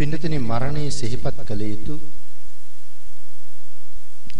පින්නතනි 0.00 0.38
මරණය 0.40 0.84
සිහිපත් 0.90 1.36
කළ 1.44 1.62
යුතු 1.62 1.94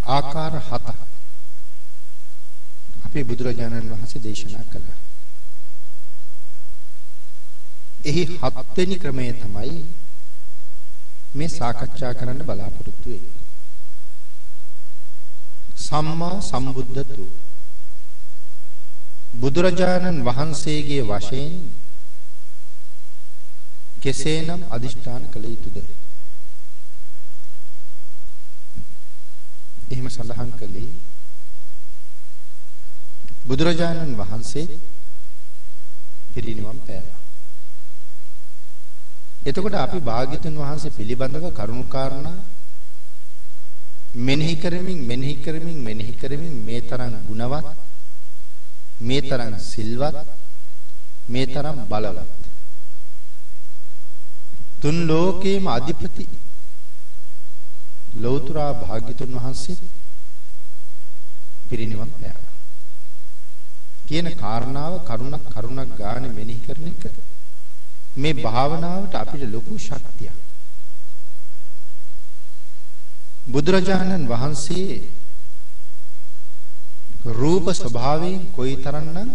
ආකාර 0.09 0.53
හතක් 0.59 0.99
අපේ 3.05 3.23
බුදුරජාණන් 3.23 3.91
වහන්සේ 3.91 4.21
දේශනා 4.23 4.65
කළා. 4.65 4.97
එහි 8.03 8.23
හත්වෙනි 8.31 8.97
ක්‍රමය 8.97 9.27
තමයි 9.35 9.75
මේ 11.35 11.49
සාකච්ඡා 11.49 12.13
කරන්න 12.13 12.41
බලාපොරොත්තු 12.41 13.07
වෙන්නේ. 13.11 13.45
සම්මා 15.81 16.41
සම්බුද්ධතු 16.41 17.27
බුදුරජාණන් 19.35 20.25
වහන්සේගේ 20.25 21.03
වශයෙන් 21.03 21.53
කෙසේනම් 24.01 24.61
අදිෂ්ඨාන 24.69 25.23
කළ 25.29 25.45
යුතුද? 25.45 25.77
එහෙම 29.91 30.07
සඳහන් 30.09 30.51
කළේ 30.53 30.91
බුදුරජාණන් 33.45 34.15
වහන්සේ 34.15 34.67
පිරිනිවන් 36.33 36.79
පෑවා. 36.81 37.19
එතකොට 39.43 39.75
අපි 39.75 39.99
භාග්‍යතුන් 40.01 40.55
වහන්සේ 40.55 40.91
පිළිබඳව 40.91 41.45
කරුණු 41.51 41.85
කාරණා 41.87 42.37
මෙනෙහි 44.19 44.55
කරමින් 44.57 44.99
මෙනෙහි 45.03 45.35
කරමින් 45.37 45.77
මෙනෙහි 45.79 46.13
කරමින් 46.13 46.55
මේ 46.63 46.81
තරම් 46.81 47.15
ගුණවත් 47.27 47.67
මේ 49.01 49.21
තරම් 49.21 49.53
සිල්වත් 49.61 50.17
මේ 51.27 51.47
තරම් 51.47 51.77
බලවත් 51.87 52.40
තුන් 54.81 55.07
ලෝකේම 55.07 55.65
අධිපති 55.67 56.25
ලෞතුරා 58.15 58.71
භාග්‍යතුන් 58.75 59.31
වහන්සේ 59.35 59.77
පිරිනිවන් 61.69 62.11
පෑවා. 62.11 62.55
කියන 64.07 64.27
කාරණාව 64.35 64.93
කරුණක් 65.05 65.45
කරුණක් 65.49 65.91
ගානේ 65.97 66.35
මෙනෙහි 66.37 66.59
කරන 66.59 66.87
එක 66.87 67.03
මේ 68.15 68.33
භාවනාවට 68.35 69.13
අපිට 69.15 69.43
ලොකු 69.45 69.73
ශක්තියක්. 69.79 70.37
බුදුරජාණන් 73.47 74.27
වහන්සේ 74.27 74.91
රූප 77.31 77.65
ස්වභාවයෙන් 77.73 78.41
කොයිතරම්නම් 78.51 79.29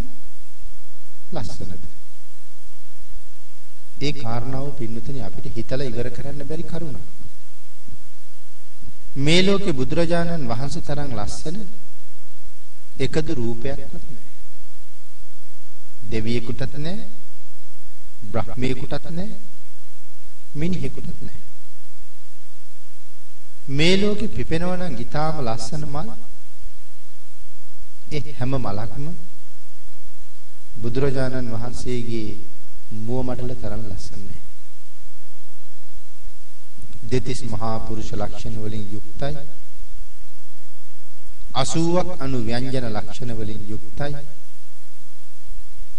ලස්සනද? 1.32 1.95
ඒ 3.98 4.12
කාරණාව 4.14 4.66
පින්නතුනි 4.74 5.20
අපිට 5.20 5.46
හිතලා 5.52 5.86
ඉවර 5.86 6.08
කරන්න 6.10 6.40
බැරි 6.44 6.64
කරුණක්. 6.64 7.04
මේ 9.16 9.42
ලෝකේ 9.42 9.72
බුදුරජාණන් 9.72 10.46
වහන්සේ 10.46 10.82
තරම් 10.82 11.10
ලස්සන 11.14 11.56
එකදු 12.98 13.32
රූපයක්වත් 13.34 13.92
නැහැ 13.92 14.24
දෙවියෙකුටත් 16.10 16.74
නැහැ 16.76 17.06
බ්‍රහ්මයෙකුටත් 18.26 19.06
නැහැ 19.10 19.38
මිනිහෙකුටත් 20.54 21.20
නැහැ 21.20 21.44
මේ 23.70 23.96
ලෝකෙ 23.96 24.28
පිපෙනවා 24.28 24.76
නම් 24.78 24.94
ඊටාම 24.96 25.40
ලස්සන 25.42 25.84
මල් 25.86 26.10
ඒ 28.10 28.34
හැම 28.34 28.52
මලක්ම 28.56 29.06
බුදුරජාණන් 30.76 31.52
වහන්සේගේ 31.54 32.30
මුව 32.90 33.22
මඩල 33.24 33.52
තරම් 33.56 33.82
ලස්සන 33.82 34.20
නැහැ. 34.20 34.42
දෙතිස් 37.04 37.40
මහා 37.44 37.78
පුරුෂ 37.80 38.10
ලක්ෂණ 38.12 38.56
වලින් 38.58 38.84
යුක්තයි. 38.92 39.36
80ක් 41.54 42.16
අනු 42.20 42.38
ව්‍යංජන 42.40 42.86
ලක්ෂණ 42.88 43.32
වලින් 43.34 43.62
යුක්තයි. 43.68 44.12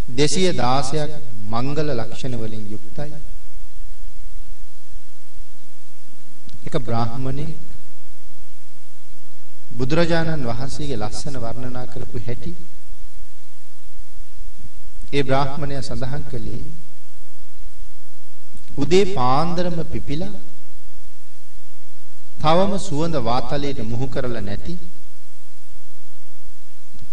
216ක් 0.09 1.11
මංගල 1.45 1.89
ලක්ෂණ 1.93 2.35
වලින් 2.35 2.63
යුක්තයි. 2.71 3.11
එක 6.67 6.75
බ්‍රාහමණේ 6.79 7.55
බුදුරජාණන් 9.71 10.43
වහන්සේගේ 10.45 10.97
ලස්සන 10.97 11.35
වර්ණනා 11.37 11.85
කරපු 11.87 12.17
හැටි 12.25 12.51
ඒ 15.13 15.23
බ්‍රාහමණයා 15.23 15.81
සඳහන් 15.81 16.23
කළේ 16.23 16.61
උදේ 18.77 19.05
පාන්දරම 19.15 19.77
පිපිලා 19.85 20.35
තවම 22.41 22.73
සුවඳ 22.79 23.15
වාතලයට 23.23 23.79
මුහු 23.83 24.07
කරලා 24.07 24.41
නැති 24.41 24.73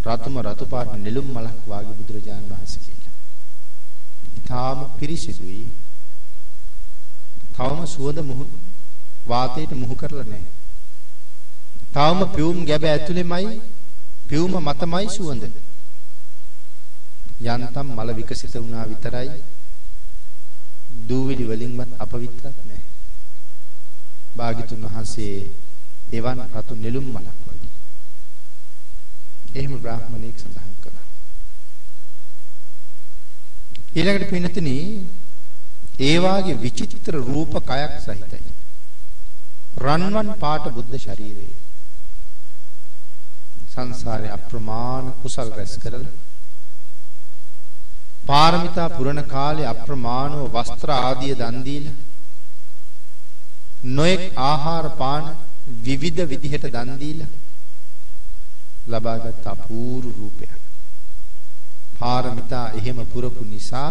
රතුම 0.06 0.34
රතු 0.38 0.64
පාට 0.66 0.90
නෙළුම් 0.96 1.28
මලක් 1.32 1.60
වාගේ 1.66 1.96
බුදුරජාණන් 1.96 2.50
වහන්සේ 2.50 2.82
කියලා. 2.84 3.14
ඊටාම 4.28 4.78
පිරිසිදුයි. 4.98 5.64
තවම 7.54 7.80
සුවඳ 7.86 8.18
මුහු 8.20 8.44
වාතයට 9.26 9.72
මුහු 9.72 9.94
කරලා 9.94 10.24
නැහැ. 10.24 10.52
තාම 11.92 12.18
පියුම් 12.34 12.58
ගැබ 12.66 12.84
ඇතුලේමයි 12.84 13.60
පියුම 14.28 14.52
මතමයි 14.60 15.08
සුවඳ. 15.08 15.44
යන්තම් 17.40 17.88
මල 17.88 18.10
විකසිත 18.14 18.54
වුණා 18.54 18.86
විතරයි 18.86 19.30
දූවිලි 21.08 21.44
වලින්වත් 21.44 21.90
අපවිත්‍රක් 21.98 22.56
නැහැ. 22.60 22.84
භාග්‍යතුන් 24.36 24.82
වහන්සේ 24.84 25.50
එවන් 26.12 26.38
රතු 26.52 26.74
නෙළුම් 26.74 27.06
මලක් 27.06 27.38
වගේ. 27.46 27.72
එහෙම 29.54 29.74
බ්‍රාහ්මණෙක් 29.78 30.38
සඳහන් 30.38 30.74
කළා. 30.80 31.06
ඊළඟට 33.94 34.30
පින්නතනි 34.30 34.76
ඒ 36.00 36.16
වාගේ 36.18 36.54
විචිත්‍ර 36.56 37.14
රූප 37.20 37.52
කයක් 37.60 37.92
සහිතයි. 38.00 38.52
රන්වන් 39.76 40.28
පාට 40.38 40.64
බුද්ධ 40.70 40.96
ශරීරය. 40.96 41.48
සංසාරේ 43.68 44.30
අප්‍රමාණ 44.30 45.06
කුසල් 45.20 45.48
රැස් 45.50 45.74
කරලා 45.78 46.14
පාරමිතා 48.26 48.88
පුරණ 48.88 49.22
කාලේ 49.26 49.66
අප්‍රමාණව 49.66 50.42
වස්ත්‍ර 50.54 50.90
ආදිය 50.90 51.34
දන් 51.34 51.58
දීලා 51.62 51.96
නොඑක් 53.90 54.22
ආහාර 54.42 54.86
පාන 54.96 55.24
විවිධ 55.82 56.22
විදිහට 56.28 56.66
දන් 56.66 56.98
දීලා 56.98 57.32
ලබාගත් 58.86 59.46
අපූර්ව 59.46 60.08
රූපයක්. 60.18 60.52
පාරමිතා 61.98 62.66
එහෙම 62.70 62.98
පුරපු 63.06 63.44
නිසා 63.44 63.90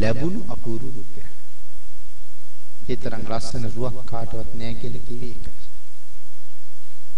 ලැබුණු 0.00 0.40
අපූර්ව 0.48 0.84
රූපයක්. 0.96 1.30
ඒ 2.88 2.96
තරම් 2.96 3.24
ලස්සන 3.30 3.64
රුවක් 3.76 3.96
කාටවත් 4.04 4.50
නැහැ 4.54 4.74
කියලා 4.74 5.06
කිව්වේ 5.08 5.30
ඒකයි. 5.30 5.52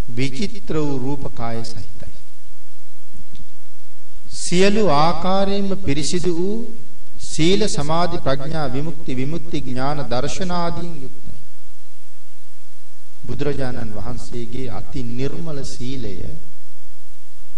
විචිත්‍ර 0.08 0.74
වූ 0.76 0.98
රූප 0.98 1.24
කාය 1.34 1.64
සහිතයි. 1.64 2.19
සියලු 4.30 4.82
ආකාරයෙන්ම 4.88 5.70
පිරිසිදු 5.78 6.32
වූ 6.34 6.58
සීල 7.20 7.62
සමාධි 7.68 8.18
ප්‍රඥා 8.18 8.68
විමුක්ති 8.68 9.14
විමුක්ති 9.14 9.58
ඥාන 9.60 9.98
දර්ශන 10.08 10.52
ආදීන් 10.52 10.94
යුක්තයි. 11.02 11.34
බුදුරජාණන් 13.26 13.94
වහන්සේගේ 13.94 14.68
අති 14.70 15.02
නිර්මල 15.10 15.58
සීලය 15.66 16.14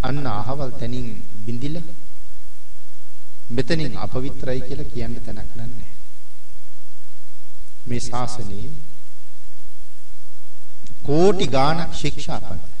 අන්න 0.01 0.25
අහවල් 0.29 0.71
තැනින් 0.71 1.07
බිඳිලා 1.45 1.87
මෙතනින් 3.49 3.97
අපවිත්‍රයි 3.97 4.61
කියලා 4.61 4.91
කියන්න 4.93 5.15
තැනක් 5.17 5.51
නැහැ. 5.55 5.89
මේ 7.87 8.01
ශාසනයේ 8.01 8.69
කෝටි 11.03 11.47
ගාණක් 11.47 11.91
ශික්ෂාපද 11.93 12.72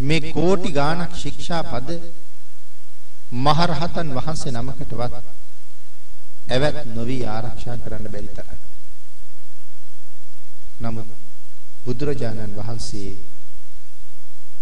මේ 0.00 0.32
කෝටි 0.32 0.70
ගාණක් 0.72 1.12
ශික්ෂාපද 1.14 1.88
මහරහතන් 3.38 4.08
වහන්සේ 4.16 4.52
නමකටවත් 4.52 5.14
ඇවත් 6.48 6.86
නොවි 6.94 7.18
ආරක්ෂා 7.26 7.76
කරන්න 7.76 8.06
බැරි 8.08 8.30
තරම්. 8.30 8.58
නමුත් 10.80 11.08
බුදුරජාණන් 11.84 12.56
වහන්සේ 12.56 13.10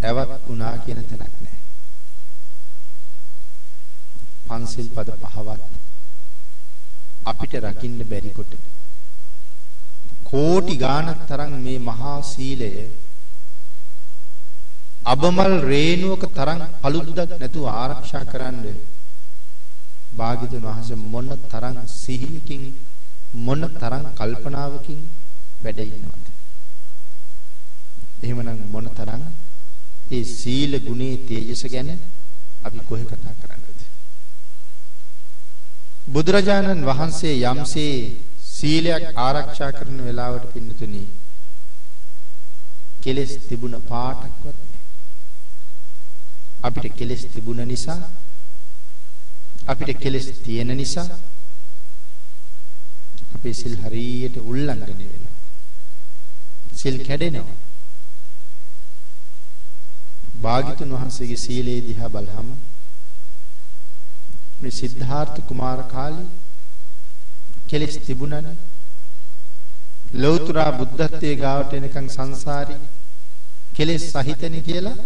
ඇවත් 0.02 0.32
වුණා 0.46 0.75
කියන 0.79 1.02
තැනක් 1.02 1.37
නැහැ. 1.38 1.61
පන්සිල් 4.46 4.88
පද 4.90 5.08
පහවත් 5.25 5.62
අපිට 7.25 7.52
රකින්න 7.62 8.00
බැරි 8.05 8.31
කොට 8.31 8.52
කෝටි 10.25 10.75
ගාණක් 10.76 11.20
තරම් 11.26 11.52
මේ 11.64 11.79
මහා 11.81 12.17
සීලය 12.25 12.73
අබමල් 15.08 15.52
රේණුවක 15.64 16.25
තරම් 16.31 16.60
palududak 16.82 17.31
නැතුව 17.32 17.66
ආරක්ෂා 17.72 18.25
කරන්න 18.25 18.66
භාග්‍යතුන් 20.12 20.62
වහන්සේ 20.62 21.02
මොන 21.05 21.28
තරම් 21.44 21.76
සිහියකින් 21.94 22.62
මොන 23.37 23.62
තරම් 23.75 24.05
කල්පනාවකින් 24.14 25.00
වැඩ 25.62 25.81
ඉන්නවද? 25.81 26.26
එහෙමනම් 28.22 28.60
මොන 28.70 28.87
තරම් 28.90 29.22
ඒ 30.10 30.25
සීල 30.32 30.72
ගුණේ 30.81 31.16
තේජස 31.26 31.62
ගැන 31.66 31.90
අපි 32.62 32.78
කොහෙ 32.88 33.04
කතා 33.04 33.34
කරන්නද? 33.43 33.81
බුදුරජාණන් 36.06 36.88
වහන්සේ 36.90 37.34
යම්සේ 37.44 37.96
සීලයක් 38.50 39.04
ආරක්ෂා 39.19 39.72
කරන 39.72 39.99
වෙලාවට 40.06 40.52
පින්නතුනි 40.52 41.04
කෙලස් 43.02 43.32
තිබුණ 43.49 43.76
පාටක්වත් 43.84 44.77
අපිට 46.60 46.94
කෙලස් 46.94 47.22
තිබුණ 47.26 47.62
නිසා 47.64 48.00
අපිට 49.66 49.99
කෙලස් 49.99 50.26
තියෙන 50.40 50.70
නිසා 50.75 51.08
අපේ 53.34 53.55
සිල් 53.55 53.76
හරියට 53.78 54.37
උල්ලංඝනය 54.43 55.05
වෙනවා. 55.05 55.37
සිල් 56.72 56.96
කැඩෙනවා. 57.00 57.56
භාග්‍යතුන් 60.43 60.90
වහන්සේගේ 60.90 61.37
සීලේ 61.37 61.81
දිහා 61.81 62.08
බලහම 62.08 62.49
මේ 64.61 64.70
සිද්ධාර්ථ 64.72 65.38
කුමාර 65.43 65.81
කාලේ 65.87 66.28
කෙලස් 67.69 67.94
තිබුණනේ 68.00 68.56
ලෞතර 70.14 70.58
බුද්ධත්වයේ 70.78 71.37
ගාවට 71.37 71.72
එනකන් 71.75 72.08
සංසාරي 72.08 72.76
කෙලස් 73.75 74.04
සහිතනේ 74.12 74.62
කියලා 74.62 74.96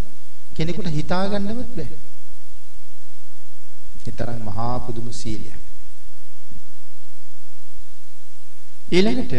කෙනෙකුට 0.56 0.88
හිතා 0.90 1.24
ගන්නවත් 1.28 1.70
බෑ. 1.76 1.98
ඒ 4.06 4.12
තරම් 4.12 4.40
මහා 4.44 4.74
පුදුම 4.78 5.08
සීලයක්. 5.12 5.58
ඊළඟට 8.92 9.34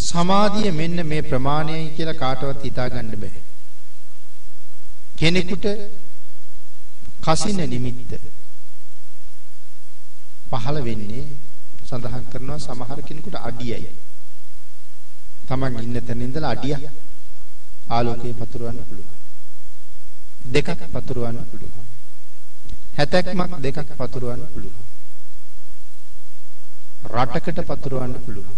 සමාධිය 0.00 0.70
මෙන්න 0.72 0.98
මේ 1.06 1.22
ප්‍රමාණයයි 1.22 1.92
කියලා 1.96 2.14
කාටවත් 2.14 2.62
හිතා 2.62 2.88
ගන්න 2.88 3.12
බෑ. 3.16 3.42
කෙනෙකුට 5.16 5.66
කසින 7.22 7.60
නිමිත්ත 7.66 8.12
පහළ 10.50 10.78
වෙන්නේ 10.82 11.24
සඳහන් 11.84 12.24
කරනවා 12.30 12.58
සමහර 12.58 13.00
කෙනෙකුට 13.02 13.36
අඩියයි. 13.42 13.90
Taman 15.46 15.78
ඉන්න 15.82 16.00
තැන 16.00 16.22
ඉඳලා 16.22 16.50
අඩියක් 16.50 16.82
ආලෝකය 17.88 18.32
පතුරවන්න 18.34 18.84
පුළුවන්. 18.88 19.17
දෙකක් 20.44 20.68
පතුරවන්න 20.92 21.38
පුළුවන්. 21.44 21.84
හැතැක්මක් 22.94 23.52
දෙකක් 23.58 23.78
පතුරවන්න 23.96 24.42
පුළුවන්. 24.48 24.84
රටකට 27.06 27.60
පතුරවන්න 27.62 28.14
පුළුවන්. 28.20 28.56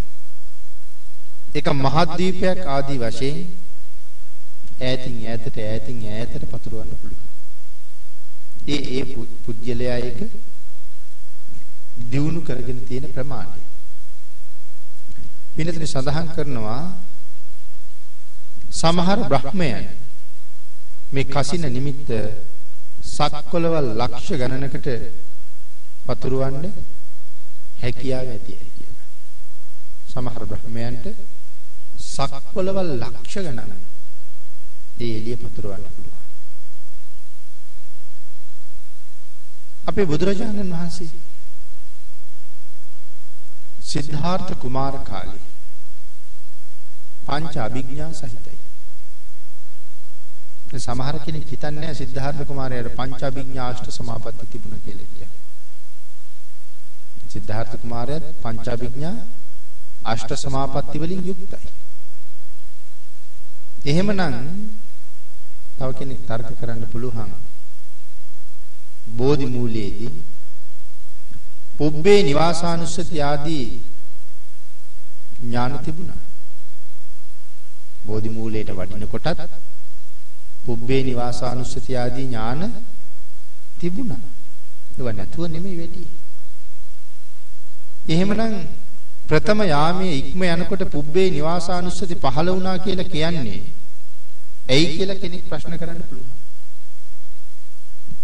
එක 1.55 1.67
මහද්වීපයක් 1.77 2.61
ආදී 2.67 2.99
වශයෙන් 2.99 3.39
ඈතින් 4.81 5.17
ඈතට 5.25 5.57
ඈතින් 5.59 5.99
ඈතට 6.09 6.45
පතුරවන්න 6.47 6.95
පුළුවන්. 6.97 7.29
ඒ 8.67 8.81
ඒ 8.93 9.05
පුජ්‍යලයා 9.45 9.99
එක 10.01 10.21
දියුණු 12.03 12.41
කරගෙන 12.43 12.81
තියෙන 12.87 13.07
ප්‍රමාණය. 13.09 13.61
පින්නතේ 15.55 15.87
සඳහන් 15.87 16.29
කරනවා 16.35 16.83
සමහර 18.73 19.21
බ්‍රහ්මයන් 19.27 19.85
මේ 21.13 21.25
කසින 21.27 21.65
නිමිත්ත 21.69 22.09
සක්වලවල් 23.07 23.89
ලක්ෂ 23.97 24.29
ගණනකට 24.33 24.89
පතුරවන්න 26.07 26.65
හැකියාව 27.83 28.29
ඇතියි 28.29 28.69
කියලා. 28.69 29.09
සමහර 30.09 30.45
බ්‍රහ්මයන්ට 30.47 31.07
සක්වලවල් 32.11 32.93
ලක්ෂ 32.97 33.35
ගණන 33.39 33.73
ඒ 34.99 35.11
එළිය 35.17 35.37
පතුරවන්න 35.39 35.85
පුළුවන්. 35.89 36.25
අපේ 39.87 40.07
බුදුරජාණන් 40.07 40.73
වහන්සේ 40.73 41.11
සිද්ධාර්ථ 43.83 44.53
කුමාර 44.63 44.97
කාලේ 45.05 45.47
පංච 47.27 47.55
අභිඥා 47.59 48.13
සහිතයි. 48.15 48.60
සමහර 50.71 51.19
කෙනෙක් 51.25 51.47
හිතන්නේ 51.47 51.95
සිද්ධාර්ථ 51.95 52.43
කුමාරයාට 52.47 52.95
පංච 52.95 53.23
අභිඥා 53.23 53.69
අෂ්ට 53.69 53.91
සමාපatti 53.91 54.47
තිබුණා 54.47 54.81
කියලා 54.85 55.09
කියනවා. 55.09 55.39
සිද්ධාර්ථ 57.29 57.77
කුමාරයාත් 57.77 58.27
පංච 58.43 58.67
අභිඥා 58.69 59.17
අෂ්ට 60.05 60.31
සමාපatti 60.37 60.99
වලින් 60.99 61.27
යුක්තයි. 61.27 61.69
එහෙමනම් 63.85 64.37
තව 65.77 65.89
කෙනෙක් 65.99 66.21
තර්ක 66.27 66.51
කරන්න 66.61 66.87
පුළුවන්. 66.87 67.33
බෝධි 69.09 69.47
මූලයේදී 69.47 70.23
පුබ්බේ 71.79 72.23
නිවාසානුස්සති 72.23 73.23
ආදී 73.23 73.83
ඥාන 75.41 75.79
තිබුණා. 75.79 76.23
බෝධි 78.05 78.31
මූලයට 78.31 78.71
වඩින 78.71 79.09
කොටත් 79.09 79.70
පුබ්බේ 80.67 81.03
නිවාසානුස්සති 81.03 81.97
ආදී 81.97 82.27
ඥාන 82.27 82.63
තිබුණා. 83.79 84.23
ඒව 84.99 85.09
නැතුව 85.11 85.45
නෙමෙයි 85.47 85.77
වෙටි. 85.77 86.03
එහෙමනම් 88.07 88.55
ප්‍රථම 89.27 89.61
යාමයේ 89.65 90.15
ඉක්ම 90.19 90.43
යනකොට 90.45 90.83
පුබ්බේ 90.89 91.29
නිවාසානුස්සති 91.31 92.15
පහළ 92.17 92.49
වුණා 92.49 92.79
කියලා 92.79 93.07
කියන්නේ 93.07 93.61
ඇයි 94.69 94.87
කියලා 94.91 95.19
කෙනෙක් 95.19 95.49
ප්‍රශ්න 95.49 95.75
කරන්න 95.79 96.03
පුළුවන්. 96.03 96.37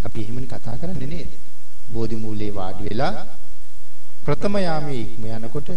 අපි 0.06 0.20
එහෙමනේ 0.20 0.48
කතා 0.48 0.76
කරන්නේ 0.76 1.08
නේද? 1.08 1.32
බෝධි 1.88 2.16
මූලයේ 2.16 2.52
වාඩි 2.52 2.88
වෙලා 2.88 3.14
ප්‍රථම 4.24 4.54
යාමයේ 4.58 5.02
ඉක්ම 5.02 5.24
යනකොට 5.28 5.68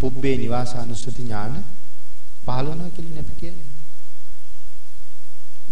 පුබ්බේ 0.00 0.36
නිවාසානුස්සති 0.36 1.10
ඥාන 1.18 1.54
පහළ 2.46 2.66
වුණා 2.66 2.90
කියලා 2.90 3.16
නේද 3.16 3.30
කියන්නේ. 3.40 3.71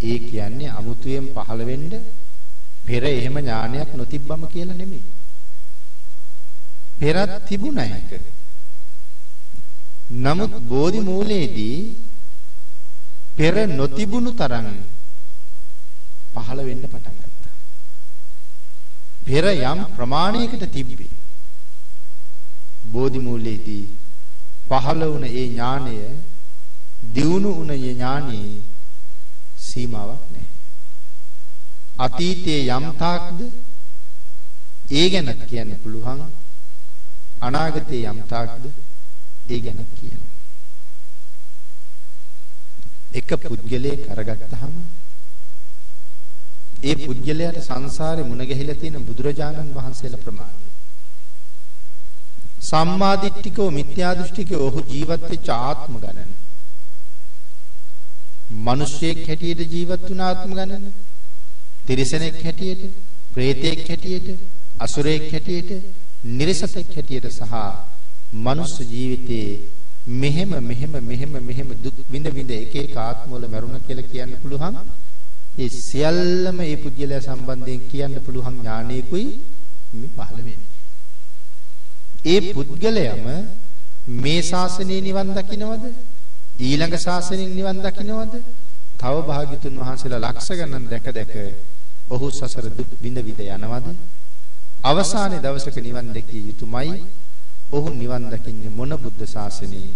ඒ 0.00 0.18
කියන්නේ 0.20 0.70
අමුතුවෙන් 0.70 1.26
පහළ 1.34 1.62
වෙන්න 1.64 1.92
පෙර 2.86 3.02
එහෙම 3.06 3.36
ඥානයක් 3.38 3.90
නොතිබ්බම 3.94 4.42
කියලා 4.46 4.76
නෙමෙයි. 4.76 5.04
පෙරත් 6.98 7.32
තිබුණා 7.46 7.88
එක. 7.98 8.10
නමුත් 10.16 10.52
බෝධි 10.62 11.00
මූලයේදී 11.00 11.78
පෙර 13.36 13.54
නොතිබුණු 13.68 14.30
තරම් 14.32 14.68
පහළ 16.34 16.60
වෙන්න 16.60 16.82
පටන් 16.84 17.16
ගත්තා. 17.18 17.54
පෙර 19.24 19.44
යම් 19.46 19.80
ප්‍රමාණයකට 19.96 20.64
තිබ්බේ. 20.68 21.12
බෝධි 22.84 23.18
මූලයේදී 23.18 23.84
පහළ 24.66 25.02
වුණ 25.04 25.24
ඒ 25.26 25.46
ඥානය 25.46 25.94
දියුණු 27.14 27.50
වුණ 27.54 27.70
ඒ 27.70 27.80
ඥානී 27.84 28.50
සීමාවක් 29.70 30.22
නැහැ. 30.28 30.48
අතීතයේ 31.98 32.62
යම් 32.70 32.86
තාක්ද 32.98 33.40
ඒ 34.92 35.06
ගැන 35.08 35.30
කියන්න 35.44 35.72
පුළුවන් 35.78 36.22
අනාගතයේ 37.40 38.08
යම් 38.08 38.20
තාක්ද 38.28 38.64
ඒ 39.48 39.60
ගැන 39.60 39.84
කියන්න. 39.92 40.22
එක 43.12 43.28
පුද්ගලයෙක් 43.42 44.02
අරගත්තාම 44.08 44.74
ඒ 46.82 46.96
පුද්ගලයාට 46.98 47.62
සංසාරේ 47.62 48.24
මුණ 48.24 48.46
ගැහිලා 48.46 48.76
තියෙන 48.76 49.06
බුදුරජාණන් 49.06 49.74
වහන්සේලා 49.74 50.24
ප්‍රමාණය 50.24 50.68
සම්මාදිට්ඨිකව 52.62 53.66
මිත්‍යා 53.72 54.12
දෘෂ්ටිකව 54.14 54.60
ඔහු 54.60 54.80
ජීවත් 54.88 55.22
වෙච්ච 55.24 55.48
ආත්ම 55.54 55.94
ගණන. 55.98 56.32
මිනිස්සෙක් 58.50 59.26
හැටියට 59.26 59.60
ජීවත් 59.68 60.02
වුණ 60.02 60.20
ආත්ම 60.20 60.52
ගණන. 60.52 60.92
තිරිසනෙක් 61.86 62.42
හැටියට, 62.42 62.82
ප්‍රේතෙක් 63.32 63.88
හැටියට, 63.88 64.28
අසුරෙක් 64.78 65.30
හැටියට, 65.30 65.70
නිර්සතෙක් 66.22 66.88
හැටියට 66.88 67.30
සහ 67.30 67.54
මනුස්ස 68.34 68.78
ජීවිතයේ 68.80 69.68
මෙහෙම 70.06 70.50
මෙහෙම 70.60 70.92
මෙහෙම 71.02 71.32
මෙහෙම 71.40 71.68
දුක් 71.76 71.94
විඳ 72.08 72.26
විඳ 72.28 72.50
එක 72.52 72.74
එක 72.74 72.96
ආත්මවල 72.96 73.46
මරුණ 73.46 73.80
කියලා 73.80 74.06
කියන්න 74.06 74.36
පුළුවන්. 74.36 74.76
ඒ 75.56 75.68
සියල්ලම 75.68 76.56
මේ 76.56 76.76
පුද්ගලයා 76.76 77.20
සම්බන්ධයෙන් 77.20 77.88
කියන්න 77.88 78.14
පුළුවන් 78.20 78.54
ඥානයකුයි 78.56 79.26
මේ 79.92 80.10
පහළ 80.10 80.36
වෙන්නේ. 80.38 80.58
ඒ 82.24 82.52
පුද්ගලයාම 82.52 83.26
මේ 84.16 84.42
ශාසනයේ 84.42 85.00
නිවන් 85.00 85.34
දකින්නවද? 85.34 85.84
ඊළඟ 86.60 86.96
ශාසනයෙන් 86.96 87.54
නිවන් 87.54 87.78
දකින්නවද? 87.80 88.34
තව 88.98 89.14
භාග්‍යතුන් 89.26 89.76
වහන්සේලා 89.76 90.20
ලක්ෂ 90.24 90.48
ගණන් 90.52 90.88
දැක 90.88 91.06
දැක 91.10 91.34
ඔහු 92.08 92.26
සසර 92.30 92.66
දුක් 92.70 92.90
විඳ 93.00 93.18
විඳ 93.18 93.40
යනවද? 93.40 93.86
අවසානයේ 94.84 95.40
දවසක 95.40 95.76
නිවන් 95.78 96.12
දැකිය 96.12 96.42
යුතුමයි. 96.46 97.00
ඔහු 97.70 97.88
නිවන් 97.92 98.28
දකින්නේ 98.28 98.70
මොන 98.70 98.92
බුද්ධ 98.96 99.24
ශාසනයේ 99.26 99.94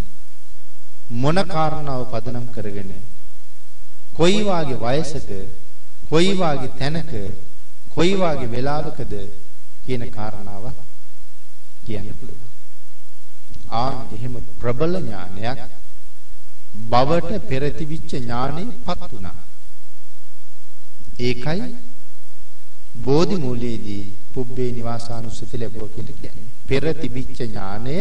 මොන 1.12 1.38
කාරණාව 1.44 2.02
පදනම් 2.06 2.46
කරගෙන 2.48 2.90
කොයි 4.14 4.40
වාගේ 4.42 4.78
වයසක 4.78 5.30
කොයි 6.08 6.32
වාගේ 6.34 6.72
තැනක 6.78 7.12
කොයි 7.90 8.14
වාගේ 8.16 8.50
වෙලාවකද 8.50 9.14
කියන 9.84 10.02
කාරණාව 10.10 10.64
කියන්න 11.84 12.14
පුළුවන්. 12.14 12.50
ආන් 13.70 13.96
එහෙම 14.12 14.34
ප්‍රබල 14.58 14.94
ඥානයක් 14.98 15.83
බවට 16.74 17.40
පෙරතිවිච්ච 17.48 18.10
ඥානෙපත් 18.12 19.10
වුණා. 19.12 19.38
ඒකයි 21.20 21.74
බෝධි 22.96 23.36
මූලයේදී 23.36 24.02
පුබ්බේ 24.32 24.70
නිවාසානුස්සති 24.72 25.58
ලැබුවා 25.58 25.88
කියලා 25.88 26.18
කියන්නේ. 26.20 26.48
පෙර 26.66 26.84
තිබිච්ච 26.94 27.38
ඥානය 27.40 27.96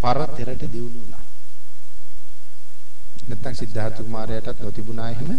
පරතරට 0.00 0.62
දියුණු 0.72 0.98
වුණා. 1.00 1.24
නැත්තම් 3.28 3.54
සිද්ධාර්ථ 3.54 3.98
කුමාරයාටත් 3.98 4.60
නොතිබුණා 4.60 5.10
එහෙම 5.10 5.30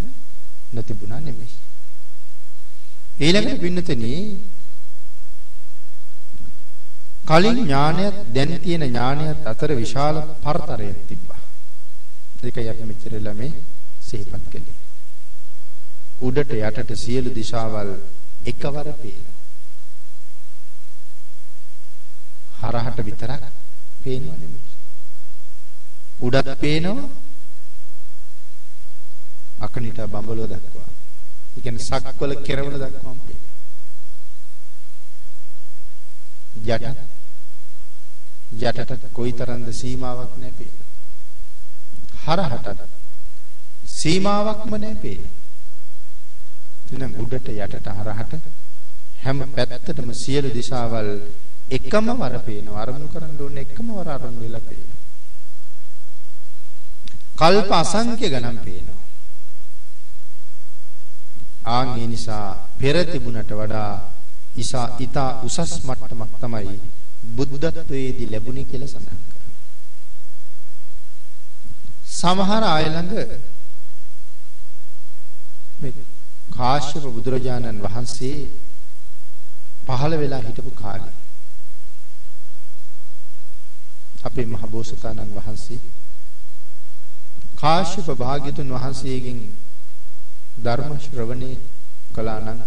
නොතිබුණා 0.74 1.20
නෙමෙයි. 1.20 1.56
ඊළඟට 3.20 3.62
පින්නතනි 3.62 4.14
කලින් 7.26 7.58
ඥානයත් 7.58 8.18
දැන් 8.34 8.60
තියෙන 8.60 8.84
ඥානයත් 8.84 9.40
අතර 9.46 9.72
විශාල 9.76 10.18
පරතරයක් 10.44 11.00
තිබ්බා. 11.08 11.37
ඒකයි 12.44 12.70
අපි 12.70 12.84
මෙච්චර 12.84 13.14
ළමේ 13.18 13.54
සිහිපත් 14.02 14.46
කළේ. 14.52 14.78
උඩට 16.20 16.52
යටට 16.54 16.92
සියලු 16.96 17.30
දිශාවල් 17.34 17.92
එකවර 18.46 18.88
පේනවා. 19.02 19.36
හරහට 22.62 23.00
විතරක් 23.06 23.44
පේනව 24.04 24.30
නෙමෙයි. 24.34 24.62
උඩත් 26.20 26.50
පේනවා 26.60 27.10
අකනිට 29.60 30.00
බඹලව 30.06 30.48
දක්වා. 30.48 30.90
ඒ 31.56 31.62
කියන්නේ 31.62 31.88
සක්වල 31.90 32.34
කෙරවල 32.44 32.76
දක්වාම 32.76 33.20
පේනවා. 33.20 33.56
යට 38.60 38.80
යටට 38.82 39.04
කොයිතරම්ද 39.14 39.68
සීමාවක් 39.74 40.34
නැහැ 40.38 40.58
පේනවා. 40.58 40.87
හරහටත් 42.28 42.82
සීමාවක්ම 43.98 44.72
නැහැ 44.76 44.96
පේනවා. 44.98 45.36
එහෙනම් 46.90 47.14
උඩට 47.18 47.48
යටට 47.50 47.88
හරහට 47.98 48.34
හැම 49.24 49.40
පැත්තටම 49.52 50.12
සියලු 50.16 50.50
දිශාවල් 50.52 51.10
එකම 51.70 52.08
වර 52.16 52.36
පේනවා. 52.42 52.82
අරමුණු 52.82 53.08
කරන්න 53.08 53.40
ඕනේ 53.40 53.64
එකම 53.64 53.88
වර 53.92 54.10
අරමුණු 54.10 54.40
වෙලා 54.42 54.64
පේනවා. 54.64 55.02
කල්ප 57.40 57.72
අසංඛ්‍ය 57.74 58.28
ගණන් 58.28 58.60
පේනවා. 58.60 59.02
ආන් 61.68 61.90
ඒ 61.98 62.08
නිසා 62.08 62.46
පෙර 62.78 62.96
තිබුණට 63.06 63.52
වඩා 63.54 63.92
ඉසා 64.56 64.88
ඊතා 64.98 65.30
උසස් 65.44 65.74
මට්ටමක් 65.84 66.34
තමයි 66.42 66.80
බුද්ධත්වයේදී 67.36 68.32
ලැබුණේ 68.32 68.64
කියලා 68.64 68.88
සඳහන් 68.88 69.08
කරනවා. 69.08 69.27
සමහර 72.18 72.64
අය 72.66 72.86
ළඟ 72.86 73.14
මේ 75.80 75.94
කාශ්‍යප 76.52 77.06
බුදුරජාණන් 77.08 77.84
වහන්සේ 77.84 78.40
පහළ 79.88 80.14
වෙලා 80.16 80.42
හිටපු 80.42 80.72
කාලේ 80.74 81.16
අපේ 84.24 84.48
මහ 84.48 84.64
බෝසතාණන් 84.68 85.36
වහන්සේ 85.36 85.80
කාශ්‍යප 87.58 88.10
භාග්‍යතුන් 88.16 88.70
වහන්සේගෙන් 88.72 89.40
ධර්ම 90.60 90.92
ශ්‍රවණය 91.00 91.52
කළා 92.12 92.40
නම් 92.46 92.60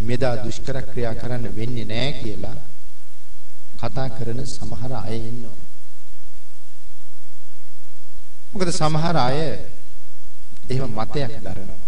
මෙදා 0.00 0.34
දුෂ්කර 0.38 0.76
ක්‍රියා 0.84 1.14
කරන්න 1.14 1.56
වෙන්නේ 1.56 1.86
නැහැ 1.86 2.12
කියලා 2.14 2.58
කතා 3.80 4.08
කරන 4.10 4.40
සමහර 4.46 4.92
අය 4.98 5.18
ඉන්නවා. 5.22 5.67
මොකද 8.58 8.72
සමහර 8.72 9.16
අය 9.16 9.38
එහෙම 10.68 10.90
මතයක් 10.90 11.32
දරනවා. 11.44 11.78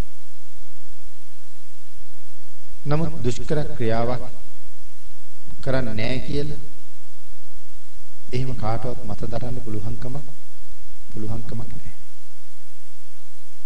නමුත් 2.87 3.12
දුෂ්කර 3.23 3.59
ක්‍රියාවක් 3.77 4.23
කරන්නේ 5.62 5.95
නැහැ 5.95 6.21
කියලා 6.27 6.61
එහෙම 8.33 8.50
කාටවත් 8.55 9.03
මත 9.05 9.21
දරන්න 9.33 9.57
පුළුවන්කම 9.65 10.15
පුළුවන්කමක් 11.12 11.71
නැහැ. 11.71 11.95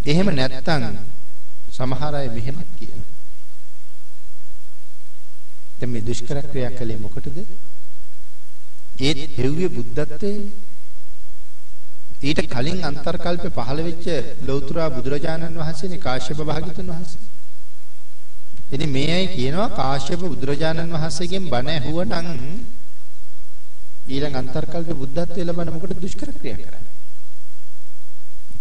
එහෙම 0.05 0.29
නැත්තම් 0.31 0.85
සමහර 1.71 2.15
අය 2.15 2.29
මෙහෙමත් 2.31 2.71
කියනවා. 2.79 3.11
දැන් 5.79 5.91
මේ 5.93 6.07
දුෂ්කර 6.09 6.39
ක්‍රියා 6.43 6.73
කළේ 6.73 6.99
මොකටද? 6.99 7.39
ඒත් 8.99 9.21
හෙව්වේ 9.37 9.69
බුද්ධත්වයේ 9.69 10.73
ඊට 12.25 12.41
කලින් 12.49 12.81
අන්තර්කල්පේ 12.83 13.53
පහළ 13.53 13.81
වෙච්ච 13.83 14.07
ලෞතර 14.43 14.77
බුදුරජාණන් 14.91 15.57
වහන්සේනේ 15.57 16.01
කාශ්‍යප 16.01 16.39
භාග්‍යතුන් 16.41 16.89
වහන්සේ. 16.89 17.21
ඉතින් 18.71 18.91
මේ 18.91 19.13
අය 19.13 19.27
කියනවා 19.29 19.69
කාශ්‍යප 19.71 20.21
බුදුරජාණන් 20.23 20.95
වහන්සේගෙන් 20.95 21.45
බණ 21.47 21.71
ඇහුවනම් 21.71 22.29
ඊළඟ 24.07 24.37
අන්තර්කල්පේ 24.37 24.95
බුද්ධත්වයේ 24.95 25.45
ලබන 25.45 25.69
මොකටද 25.71 26.01
දුෂ්කර 26.01 26.31
ක්‍රියා 26.31 26.59
කරන්නේ? 26.59 26.93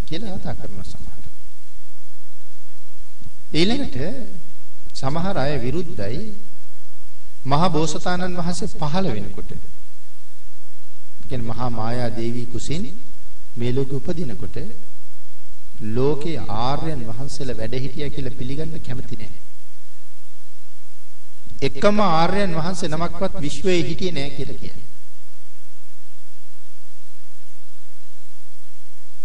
කියලා 0.08 0.38
කතා 0.38 0.55
කරන 0.55 0.84
සමහර. 0.84 1.24
ඊළඟට 3.53 3.98
සමහර 4.93 5.38
අය 5.38 5.53
විරුද්ධයි 5.60 6.22
මහා 7.46 7.70
බෝසතාණන් 7.70 8.36
වහන්සේ 8.36 8.74
පහළ 8.74 9.08
වෙනකොට. 9.10 9.51
කියන්නේ 11.24 11.50
මහා 11.50 11.70
මායා 11.72 12.12
දේවී 12.12 12.48
කුසින් 12.48 12.86
මේ 13.55 13.72
ලෝකෙ 13.72 13.95
උපදිනකොට 13.95 14.57
ලෝකේ 15.81 16.38
ආර්යයන් 16.60 17.01
වහන්සේලා 17.07 17.57
වැඩ 17.57 17.75
හිටියා 17.75 18.10
කියලා 18.10 18.38
පිළිගන්න 18.39 18.79
කැමති 18.79 19.15
නැහැ. 19.15 19.41
එකම 21.62 22.00
ආර්යයන් 22.01 22.55
වහන්සේ 22.55 22.89
නමක්වත් 22.89 23.41
විශ්වයේ 23.41 23.83
හිටියේ 23.89 24.13
නැහැ 24.13 24.36
කියලා 24.38 24.60
කියන්නේ. 24.60 24.88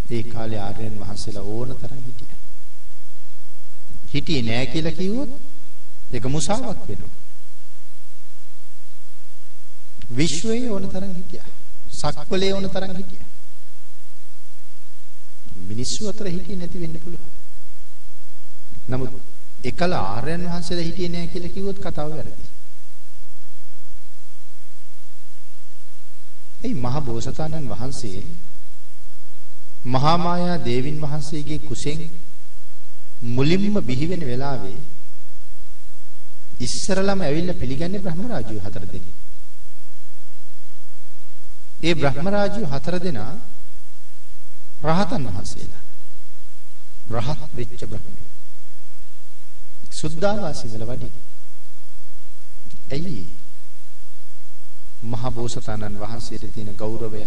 ඒ 0.09 0.23
කාලේ 0.25 0.59
ආර්යයන් 0.59 0.99
වහන්සේලා 0.99 1.45
ඕන 1.45 1.75
තරම් 1.75 2.03
හිටියා. 2.07 2.39
හිටියේ 4.13 4.41
නැහැ 4.41 4.67
කියලා 4.67 4.97
කිව්වොත් 4.99 5.31
ඒක 6.13 6.25
මුසාවක් 6.27 6.85
වෙනවා. 6.87 7.15
විශ්වයේ 10.11 10.69
ඕන 10.69 10.89
තරම් 10.89 11.13
හිටියා. 11.15 11.49
සක්වලේ 11.93 12.53
ඕන 12.53 12.69
තරම් 12.69 12.95
හිටියා. 12.97 13.28
මිනිස්සු 15.59 16.09
අතර 16.09 16.27
හිටියේ 16.27 16.57
නැති 16.57 16.77
වෙන්න 16.77 16.99
පුළුවන්. 16.99 17.27
නමුත් 18.87 19.11
එකල 19.63 19.93
ආර්යයන් 19.93 20.43
වහන්සේලා 20.45 20.83
හිටියේ 20.83 21.09
නැහැ 21.09 21.27
කියලා 21.27 21.53
කිව්වොත් 21.53 21.79
කතාව 21.79 22.09
වැරදි. 22.11 22.45
ඒ 26.61 26.73
මහ 26.75 26.95
බෝසතාණන් 27.01 27.69
වහන්සේ 27.69 28.23
මහා 29.85 30.17
මායා 30.17 30.57
දේවින් 30.59 30.97
වහන්සේගේ 31.01 31.59
කුසෙන් 31.59 32.01
මුලින්ම 33.21 33.75
බිහි 33.81 34.05
වෙන 34.07 34.19
වෙලාවේ 34.21 34.79
ඉස්සරළම 36.59 37.21
ඇවිල්ලා 37.21 37.53
පිළිගන්නේ 37.53 37.99
බ්‍රහ්ම 37.99 38.27
රාජ්‍ය 38.27 38.59
හතර 38.59 38.85
දෙනෙක්. 38.85 39.15
ඒ 41.83 41.95
බ්‍රහ්ම 41.95 42.27
රාජ්‍ය 42.27 42.63
හතර 42.65 42.99
දෙනා 42.99 43.33
රහතන් 44.81 45.23
වහන්සේලා. 45.25 45.83
රහත් 47.11 47.41
වෙච්ච 47.55 47.81
බ්‍රහ්මයි. 47.85 48.25
සුද්ධාවාසී 49.91 50.71
වල 50.71 50.85
වැඩි. 50.87 51.11
ඇයි? 52.91 53.27
මහ 55.03 55.23
බෝසතාණන් 55.31 55.99
වහන්සේට 55.99 56.53
තියෙන 56.53 56.75
ගෞරවය 56.75 57.23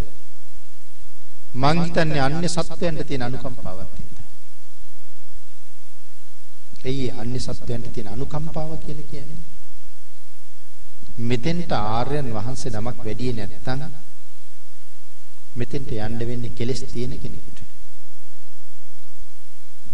මං 1.54 1.78
හිතන්නේ 1.78 2.20
අන්‍ය 2.20 2.48
සත්වයන්ට 2.48 3.06
තියෙන 3.06 3.22
අනුකම්පාවක් 3.22 3.90
තියෙනවා. 3.90 4.28
එයි 6.84 7.10
අන්‍ය 7.12 7.40
සත්වයන්ට 7.40 7.92
තියෙන 7.92 8.08
අනුකම්පාව 8.08 8.70
කියලා 8.78 9.10
කියන්නේ. 9.10 9.42
මෙතෙන්ට 11.20 11.72
ආර්යයන් 11.72 12.28
වහන්සේ 12.30 12.72
නමක් 12.72 12.98
වැඩි 12.98 13.32
නැත්නම් 13.32 13.82
මෙතෙන්ට 15.54 15.90
යන්න 15.90 16.18
වෙන්නේ 16.20 16.56
කෙලස් 16.58 16.82
තියෙන 16.84 17.14
කෙනෙකුට. 17.16 17.58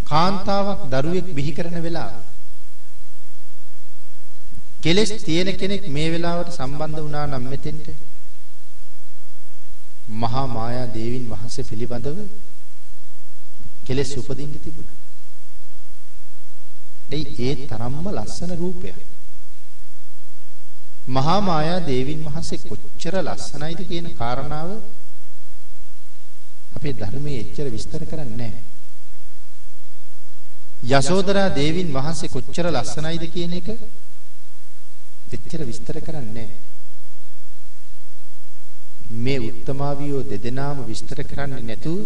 කාන්තාවක් 0.05 0.83
දරුවෙක් 0.93 1.29
බිහි 1.35 1.53
කරන 1.53 1.79
වෙලාව 1.81 2.13
කෙලස් 4.81 5.11
තියෙන 5.21 5.51
කෙනෙක් 5.57 5.89
මේ 5.89 6.13
වෙලාවට 6.13 6.55
සම්බන්ධ 6.55 7.01
වුණා 7.01 7.27
නම් 7.27 7.45
මෙතෙන්ට 7.47 7.89
මහා 10.21 10.47
මායා 10.49 10.87
දේවින් 10.89 11.27
වහන්සේ 11.29 11.65
පිළිබඳව 11.65 12.19
කෙලස් 13.87 14.13
උපදින්න 14.17 14.55
තිබුණා. 14.57 14.97
ඒ 17.11 17.25
ඒ 17.41 17.55
තරම්ම 17.67 18.07
ලස්සන 18.09 18.53
රූපයක්. 18.55 18.99
මහා 21.09 21.41
මායා 21.41 21.81
දේවින් 21.83 22.25
වහන්සේ 22.25 22.59
කොච්චර 22.61 23.15
ලස්සනයිද 23.19 23.81
කියන 23.89 24.09
කාරණාව 24.15 24.71
අපේ 26.77 26.95
ධර්මයේ 26.95 27.41
එච්චර 27.41 27.67
විස්තර 27.69 28.03
කරන්නේ 28.05 28.37
නැහැ. 28.39 28.69
යසෝදරා 30.81 31.49
දේවින් 31.51 31.93
වහන්සේ 31.93 32.29
කොච්චර 32.29 32.67
ලස්සනයිද 32.69 33.25
කියන 33.33 33.53
එක 33.53 33.69
එච්චර 35.29 35.65
විස්තර 35.65 35.99
කරන්නේ 36.01 36.49
මේ 39.19 39.39
උත්තමාවියෝ 39.41 40.23
දෙදෙනාම 40.23 40.85
විස්තර 40.87 41.25
කරන්නේ 41.25 41.63
නැතුව 41.63 41.99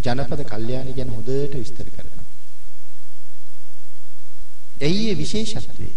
ජනපද 0.00 0.42
කල්යාණි 0.44 0.94
ගැන 0.94 1.10
හොඳට 1.10 1.54
විස්තර 1.54 1.88
කරනවා. 1.88 2.26
එයි 4.80 5.10
ඒ 5.10 5.16
විශේෂත්වය. 5.16 5.88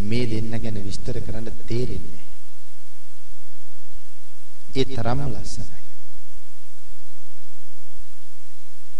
මේ 0.00 0.26
දෙන්න 0.26 0.60
ගැන 0.60 0.84
විස්තර 0.84 1.16
කරන්න 1.20 1.48
තේරෙන්නේ 1.64 2.31
ඒ 4.76 4.84
තරම්ම 4.86 5.20
ලස්සනයි. 5.34 5.78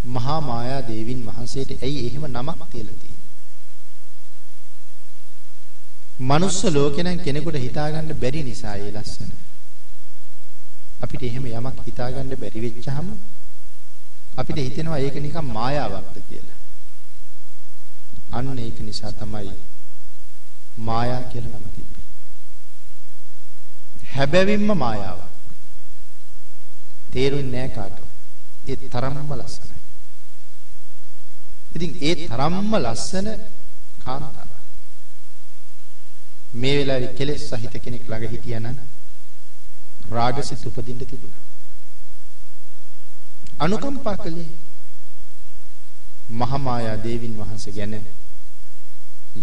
මහා 0.07 0.41
මායා 0.41 0.83
දේවින් 0.83 1.21
වහන්සේට 1.27 1.71
ඇයි 1.83 2.07
එහෙම 2.07 2.25
නමක් 2.29 2.61
තියලා 2.71 2.97
තියෙන්නේ? 3.01 3.31
මනුස්ස 6.21 6.65
ලෝකේ 6.71 7.05
නම් 7.05 7.21
කෙනෙකුට 7.21 7.57
හිතාගන්න 7.57 8.15
බැරි 8.17 8.43
නිසා 8.43 8.75
ඒ 8.77 8.91
ලස්සන. 8.91 9.33
අපිට 11.01 11.23
එහෙම 11.23 11.47
යමක් 11.49 11.79
හිතාගන්න 11.87 12.35
බැරි 12.37 12.61
වෙච්චාම 12.61 13.09
අපිට 14.37 14.59
හිතෙනවා 14.59 14.99
ඒක 14.99 15.17
නිකන් 15.17 15.53
මායාවක්ද 15.53 16.17
කියලා. 16.29 16.61
අන්න 18.33 18.59
ඒක 18.59 18.79
නිසා 18.81 19.13
තමයි 19.15 19.53
මායා 20.79 21.23
කියලා 21.33 21.59
නම 21.59 21.69
තිබ්බේ. 21.75 22.07
හැබැවින්ම 24.15 24.73
මායාවක්. 24.77 25.32
තේරුන්නේ 27.13 27.53
නැහැ 27.53 27.75
කාටවත්. 27.77 28.09
ඒ 28.69 28.77
තරම්ම 28.89 29.31
ලස්සනයි. 29.39 29.77
ඉතින් 31.75 31.93
ඒ 32.01 32.15
තරම්ම 32.23 32.73
ලස්සන 32.77 33.29
කාන්තාවක්. 34.05 34.51
මේ 36.55 36.75
වෙලාවේ 36.79 37.15
කෙලෙස් 37.15 37.43
සහිත 37.51 37.75
කෙනෙක් 37.85 38.05
ළඟ 38.09 38.33
හිටියනම් 38.33 38.77
රාගසිත 40.11 40.67
උපදින්න 40.69 41.01
තිබුණා. 41.03 41.43
අනුකම්පා 43.59 44.17
කළේ 44.17 44.51
මහමායා 46.31 46.97
දේවින් 47.05 47.39
වහන්සේ 47.39 47.73
ගැන 47.73 47.95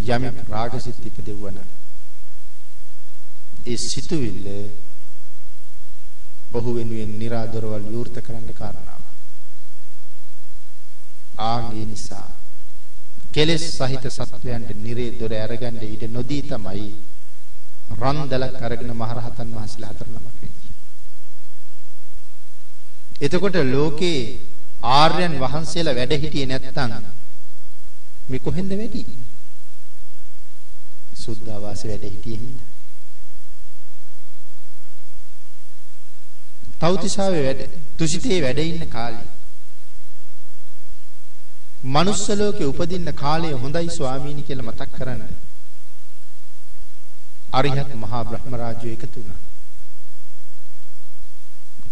යමෙක් 0.08 0.36
රාගසිත 0.48 0.98
ඉපදෙව්වන 1.06 1.58
ඒ 3.66 3.76
සිතුවිල්ල 3.78 4.46
බොහෝ 6.52 6.74
වෙනුවෙන් 6.74 7.12
निराදරවල් 7.18 7.84
විවෘත 7.84 8.16
කරන්න 8.20 8.48
කාරණාව. 8.54 9.02
ආගේ 11.40 11.86
නිසා 11.86 12.28
කෙලෙස් 13.32 13.64
සහිත 13.70 14.04
සත්වයන්ට 14.08 14.70
නිරේ 14.76 15.10
දොර 15.12 15.32
අරගන්න 15.36 15.78
ඉඩ 15.84 16.04
නොදී 16.08 16.42
තමයි 16.44 16.88
රන්දලක් 17.94 18.56
අරගෙන 18.60 18.92
මහරහතන් 18.92 19.48
වහන්සේලා 19.50 19.92
හතර 19.92 20.08
නමක් 20.08 20.36
වෙන්නේ. 20.36 20.74
එතකොට 23.20 23.56
ලෝකේ 23.66 24.20
ආර්යයන් 24.92 25.34
වහන්සේලා 25.38 25.94
වැඩ 25.94 26.12
හිටියේ 26.16 26.48
නැත්තම් 26.48 26.92
මේ 28.28 28.40
කොහෙන්ද 28.40 28.72
වැඩි? 28.72 29.02
සුද්ධාවාසයේ 31.16 31.90
වැඩ 31.92 32.04
හිටියේ 32.06 32.38
හින්දා. 32.38 32.69
තව්තිසාවේ 36.80 37.44
වැඩ 37.44 37.76
තුසිතේ 37.98 38.40
වැඩ 38.42 38.60
ඉන්න 38.60 38.88
කාලේ 38.88 39.28
මනුස්ස 41.84 42.28
ලෝකේ 42.30 42.66
උපදින්න 42.66 43.12
කාලය 43.14 43.52
හොඳයි 43.54 43.90
ස්වාමීනි 43.90 44.42
කියලා 44.42 44.64
මතක් 44.64 44.90
කරන්න. 44.92 45.22
අරිහත් 47.52 47.94
මහා 47.96 48.24
බ්‍රහ්ම 48.24 48.54
රාජ්‍යය 48.54 48.92
එකතු 48.92 49.16
වුණා. 49.16 49.40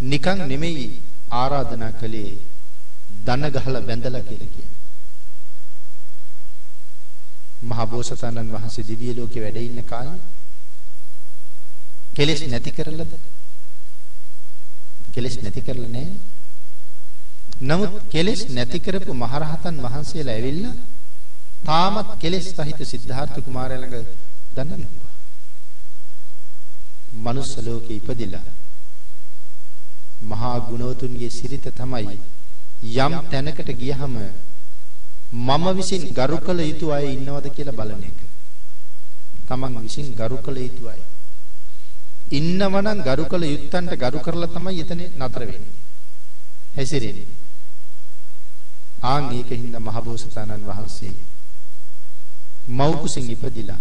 නිකන් 0.03 0.41
නෙමෙයි 0.47 1.03
ආරාධනා 1.33 1.93
කළේ 1.93 2.37
දන 3.25 3.51
ගහලා 3.51 3.83
බැඳලා 3.83 4.23
කියලා 4.23 4.49
කියන්නේ. 4.49 4.77
මහා 7.65 7.87
බෝසතාණන් 7.87 8.53
වහන්සේ 8.53 8.85
දිව්‍ය 8.85 9.15
ලෝකේ 9.15 9.43
වැඩ 9.43 9.59
ඉන්න 9.59 9.85
කාලේ 9.85 10.21
කෙලෙස් 12.15 12.41
නැති 12.47 12.71
කරලද? 12.73 13.13
කෙලෙස් 15.19 15.37
නැති 15.43 15.61
කරලා 15.61 15.91
නැහැ. 15.91 16.17
නමුත් 17.63 17.95
කෙලෙස් 18.11 18.43
නැති 18.51 18.79
කරපු 18.79 19.13
මහරහතන් 19.15 19.77
වහන්සේලා 19.85 20.35
ඇවිල්ලා 20.35 20.77
තාමත් 21.65 22.11
කෙලෙස් 22.21 22.47
සහිත 22.51 22.81
සිද්ධාර්ථ 22.85 23.39
කුමාරයා 23.41 23.81
ළඟ 23.83 24.07
දන්න 24.55 24.71
ගැහුවා. 24.75 25.15
මනුස්ස 27.17 27.53
ලෝකේ 27.59 27.97
ඉපදිලා 27.97 28.47
මහා 30.23 30.57
ගුණවතුන්ගේ 30.61 31.31
සිරිත 31.31 31.67
තමයි 31.73 32.19
යම් 32.99 33.15
තැනකට 33.31 33.71
ගියහම 33.75 34.15
මම 35.33 35.65
විසින් 35.77 36.03
ගරු 36.13 36.39
කළ 36.39 36.61
යුතු 36.61 36.87
අය 36.93 37.07
ඉන්නවද 37.15 37.47
කියලා 37.51 37.75
බලන 37.75 38.03
එක. 38.03 38.19
තමන් 39.49 39.75
විසින් 39.83 40.15
ගරු 40.15 40.37
කළ 40.39 40.59
යුතු 40.59 40.89
අය. 40.89 41.01
ඉන්නවනම් 42.31 43.03
ගරු 43.03 43.25
කළ 43.25 43.45
යුත්තන්ට 43.45 43.93
ගරු 43.97 44.19
කරලා 44.21 44.49
තමයි 44.49 44.81
එතන 44.81 45.01
නතර 45.19 45.43
වෙන්නේ. 45.43 45.77
හැසිරෙන්නේ. 46.75 47.27
ආන් 49.03 49.25
ඒකින්ද 49.33 49.77
මහබෝසතාණන් 49.79 50.67
වහන්සේ 50.67 51.15
මව් 52.69 52.91
කුසින් 53.01 53.31
ඉපදිලා 53.31 53.81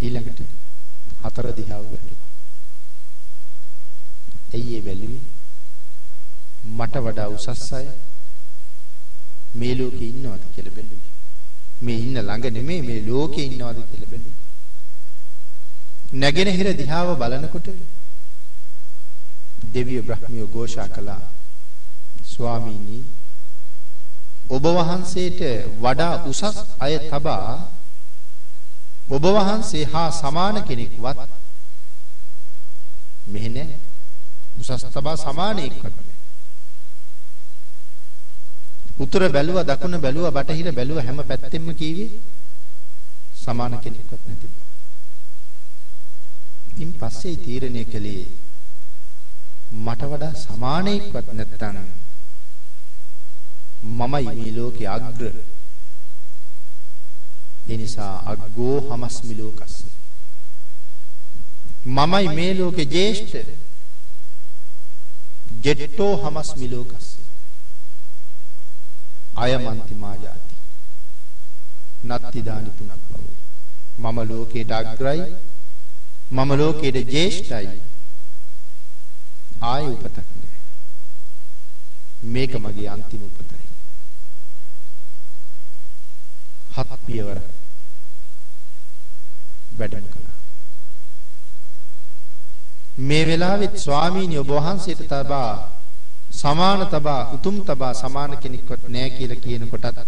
ඊළඟට 0.00 0.40
හතර 1.22 1.46
දිහාව 1.52 1.84
වැටුණා. 1.84 2.30
ඇයි 4.54 4.76
ඒ 4.76 4.82
බැලුවේ? 4.82 5.22
මට 6.68 6.94
වඩා 6.98 7.28
උසස් 7.28 7.72
අය 7.72 7.86
මේ 9.54 9.74
ලෝකේ 9.74 10.08
ඉන්නවද 10.08 10.42
කියලා 10.54 10.74
බැලුවේ. 10.74 11.10
මේ 11.82 11.98
ඉන්න 11.98 12.18
ළඟ 12.18 12.46
නෙමෙයි 12.50 12.82
මේ 12.82 13.00
ලෝකේ 13.06 13.44
ඉන්නවද 13.44 13.78
කියලා 13.86 14.10
බැලුවේ. 14.10 14.41
නැගෙනහිර 16.12 16.76
දිහාව 16.76 17.08
බලනකොට 17.16 17.68
දෙවිය 19.64 20.00
බ්‍රහ්මිය 20.00 20.46
ഘോഷා 20.46 20.88
කළා. 20.88 21.22
ස්වාමීනි 22.24 22.98
ඔබ 24.48 24.64
වහන්සේට 24.68 25.40
වඩා 25.78 26.24
උසස් 26.24 26.42
අය 26.78 26.98
තබා 27.10 27.68
ඔබ 29.08 29.24
වහන්සේ 29.24 29.84
හා 29.84 30.10
සමාන 30.12 30.56
කෙනෙක්වත් 30.62 31.18
මෙහෙ 33.26 33.48
නැහැ. 33.48 33.78
උසස් 34.60 34.84
තබා 34.86 35.16
සමාන 35.16 35.58
එක්වත් 35.60 35.84
නැහැ. 35.86 36.16
උතුර 38.98 39.22
බැලුවා 39.28 39.64
දකුණ 39.64 39.96
බැලුවා 39.98 40.32
බටහිර 40.32 40.68
බැලුවා 40.72 41.02
හැම 41.02 41.18
පැත්තෙම 41.22 41.66
කීවේ 41.74 42.10
සමාන 43.36 43.78
කෙනෙක්වත් 43.78 44.20
නැති. 44.26 44.48
ඉන් 46.78 46.92
පස්සේ 46.92 47.36
තීරණය 47.36 47.84
කළේ 47.84 48.26
මට 49.72 50.02
වඩා 50.02 50.34
සමානෙක්වත් 50.34 51.28
නැත්තම් 51.32 51.76
මමයි 53.82 54.24
මේ 54.34 54.52
ලෝකේ 54.56 54.86
අග්‍ර. 54.86 55.34
ඒ 57.70 57.76
නිසා 57.76 58.22
අග්ගෝ 58.26 58.76
හමස්මි 58.90 59.34
ලෝකස්ස. 59.34 59.74
මමයි 61.86 62.28
මේ 62.28 62.54
ලෝකේ 62.54 62.84
ජේෂ්ඨ. 62.84 63.48
ජෙට්ටෝ 65.64 66.14
හමස්මි 66.16 66.68
ලෝකස්ස. 66.70 67.06
අයමන්ති 69.36 69.94
මාජාති 69.94 70.54
නත්ති 72.04 72.42
දානි 72.42 72.70
පුනක් 72.70 72.92
බව. 73.08 73.24
මම 73.98 74.18
ලෝකේට 74.30 74.70
අග්‍රයි. 74.70 75.51
මම 76.32 76.50
ලෝකේට 76.54 77.12
ජේෂ්ඨයි. 77.14 77.80
ආය 79.62 79.84
උපතක් 79.86 80.28
නෑ 80.32 80.50
මේක 82.24 82.52
මගේ 82.56 82.88
අන්තිම 82.88 83.22
උපතයි. 83.22 83.66
හත් 86.74 86.90
පියවර 87.06 87.38
වැඩම 89.78 90.06
කළා. 90.06 90.36
මේ 93.00 93.26
වෙලාවෙත් 93.26 93.76
ස්වාමීනි 93.78 94.36
ඔබ 94.38 94.50
වහන්සේට 94.50 95.04
තබා 95.06 95.52
සමාන 96.32 96.86
තබා 96.86 97.20
උතුම් 97.32 97.56
තබා 97.62 97.92
සමාන 97.94 98.32
කෙනෙක්වත් 98.38 98.88
නැහැ 98.88 99.10
කියලා 99.10 99.42
කියනකොටත් 99.44 99.98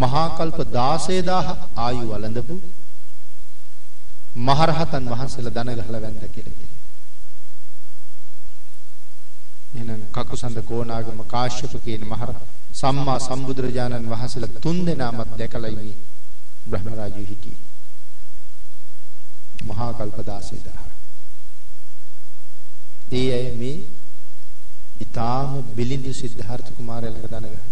මහා 0.00 0.26
කල්ප 0.36 0.58
16000 0.72 1.56
ආයු 1.78 2.04
වළඳපු 2.10 2.56
මහරහතන් 4.38 5.04
වහන්සේලා 5.10 5.54
දන 5.56 5.70
ගහලා 5.78 6.00
වැන්ද 6.00 6.24
කියලා 6.26 6.54
කියනවා. 6.54 6.76
එහෙනම් 9.74 10.02
කකුසඳ 10.12 10.58
කෝණාගම 10.64 11.20
කාශ්‍යප 11.26 11.72
කියන 11.84 12.02
මහර 12.06 12.30
සම්මා 12.72 13.18
සම්බුදුරජාණන් 13.20 14.10
වහන්සේලා 14.10 14.60
තුන් 14.60 14.78
දෙනාමත් 14.86 15.30
දැකලා 15.38 15.70
ඉන්නේ 15.70 15.96
බ්‍රහ්මරාජු 16.66 17.22
හිටියේ. 17.22 17.62
මහා 19.64 19.92
කල්ප 19.92 20.18
16000. 20.20 20.90
ඒ 23.12 23.28
අය 23.32 23.46
මේ 23.56 23.76
ඊටාම 25.00 25.50
බිලිඳු 25.74 26.12
සිද්ධාර්ථ 26.14 26.70
කුමාරයා 26.72 27.12
ළඟ 27.12 27.28
දන 27.28 27.46
ගහනවා. 27.46 27.66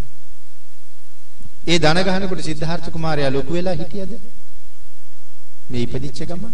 ඒ 1.66 1.78
දන 1.78 2.02
ගහනකොට 2.04 2.42
සිද්ධාර්ථ 2.42 2.90
කුමාරයා 2.90 3.30
ලොකු 3.30 3.52
වෙලා 3.52 3.74
හිටියද? 3.74 4.12
මේ 5.68 5.82
ඉපදිච්ච 5.82 6.20
ගම 6.24 6.44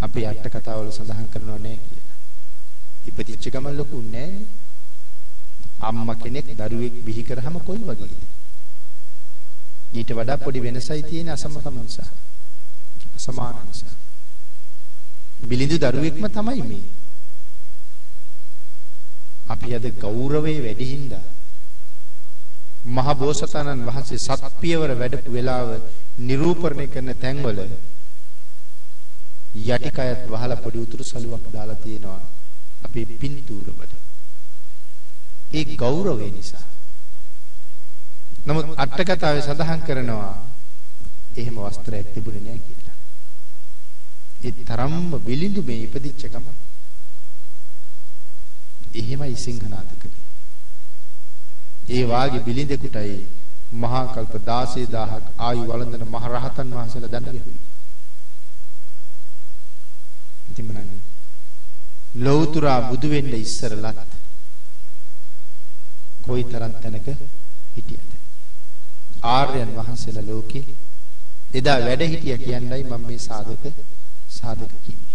අපේ 0.00 0.26
අට 0.26 0.44
කතාවල 0.46 0.88
සඳහන් 0.88 1.28
කරනව 1.28 1.58
නෑ 1.58 1.78
කියලා. 1.78 2.16
ඉපදිච්ච 3.06 3.44
ගම 3.46 3.66
ලොකු 3.72 4.02
නෑ. 4.04 4.46
අම්මා 5.80 6.16
කෙනෙක් 6.16 6.46
දරුවෙක් 6.50 6.94
බිහි 7.04 7.22
කරාම 7.22 7.56
කොයි 7.60 7.82
වගේද? 7.82 8.14
ඊට 9.92 10.10
වඩා 10.10 10.38
පොඩි 10.38 10.60
වෙනසයි 10.60 11.02
තියෙන 11.02 11.28
අසමතම 11.28 11.76
නිසා. 11.78 12.10
අසමාන 13.16 13.56
නිසා. 13.66 13.94
බිලිඳු 15.42 15.76
දරුවෙක්ම 15.78 16.24
තමයි 16.28 16.62
මේ. 16.62 16.86
අපි 19.50 19.74
අද 19.74 19.86
ගෞරවයේ 19.96 20.60
වැඩි 20.60 20.86
හින්දා 20.86 21.26
මහ 22.86 23.08
බෝසතාණන් 23.14 23.84
වහන්සේ 23.84 24.18
සත්පියවර 24.18 24.90
වැඩපු 24.94 25.30
වෙලාව 25.30 25.68
නිරූපණය 26.20 26.86
කරන 26.86 27.10
තැන්වල 27.14 27.58
යටිකයත් 29.54 30.22
වහලා 30.28 30.56
පොඩි 30.56 30.78
උතුරු 30.78 31.04
සලුවක් 31.04 31.44
දාලා 31.52 31.74
තියෙනවා 31.74 32.20
අපේ 32.84 33.06
පින්තූරවල. 33.20 33.92
ඒ 35.52 35.64
ගෞරවය 35.76 36.30
නිසා. 36.30 36.66
නමුත් 38.46 38.66
අටකතාවේ 38.76 39.42
සඳහන් 39.42 39.82
කරනවා 39.82 40.32
එහෙම 41.36 41.56
වස්ත්‍රයක් 41.56 42.06
තිබුණේ 42.14 42.42
නැහැ 42.42 42.66
කියලා. 42.66 42.96
ඒ 44.44 44.52
තරම්ම 44.64 45.10
විලිඳු 45.26 45.62
මේ 45.62 45.82
ඉපදිච්ච 45.82 46.22
ගම. 46.26 46.46
එහෙමයි 48.94 49.36
සිංහනාදකේ. 49.36 50.16
ඒ 51.88 52.04
වාගේ 52.04 52.40
බිලිඳෙකුටයි 52.40 53.39
මහා 53.72 54.06
කල්ප 54.06 54.34
16000ක් 54.40 55.34
ආයු 55.38 55.64
වළඳන 55.64 56.04
මහ 56.06 56.24
රහතන් 56.28 56.70
වහන්සේලා 56.70 57.10
දඬු 57.10 57.32
ගැහුවේ. 57.34 57.58
ඉතින් 60.50 60.66
මනන් 60.66 60.88
ලෞතුරා 62.16 62.80
බුදු 62.82 63.08
වෙන්න 63.08 63.34
ඉස්සරලත් 63.36 63.98
කොයිතරම් 66.22 66.72
තැනක 66.74 67.08
හිටියද? 67.74 68.10
ආර්යයන් 69.24 69.70
වහන්සේලා 69.76 70.26
ලෝකේ 70.26 70.64
එදා 71.54 71.78
වැඩ 71.80 72.02
හිටිය 72.04 72.38
කියන්නයි 72.38 72.82
මම 72.82 73.06
මේ 73.06 73.18
සාධක 73.20 73.64
සාධක 74.30 74.74
කිව්වේ. 74.84 75.14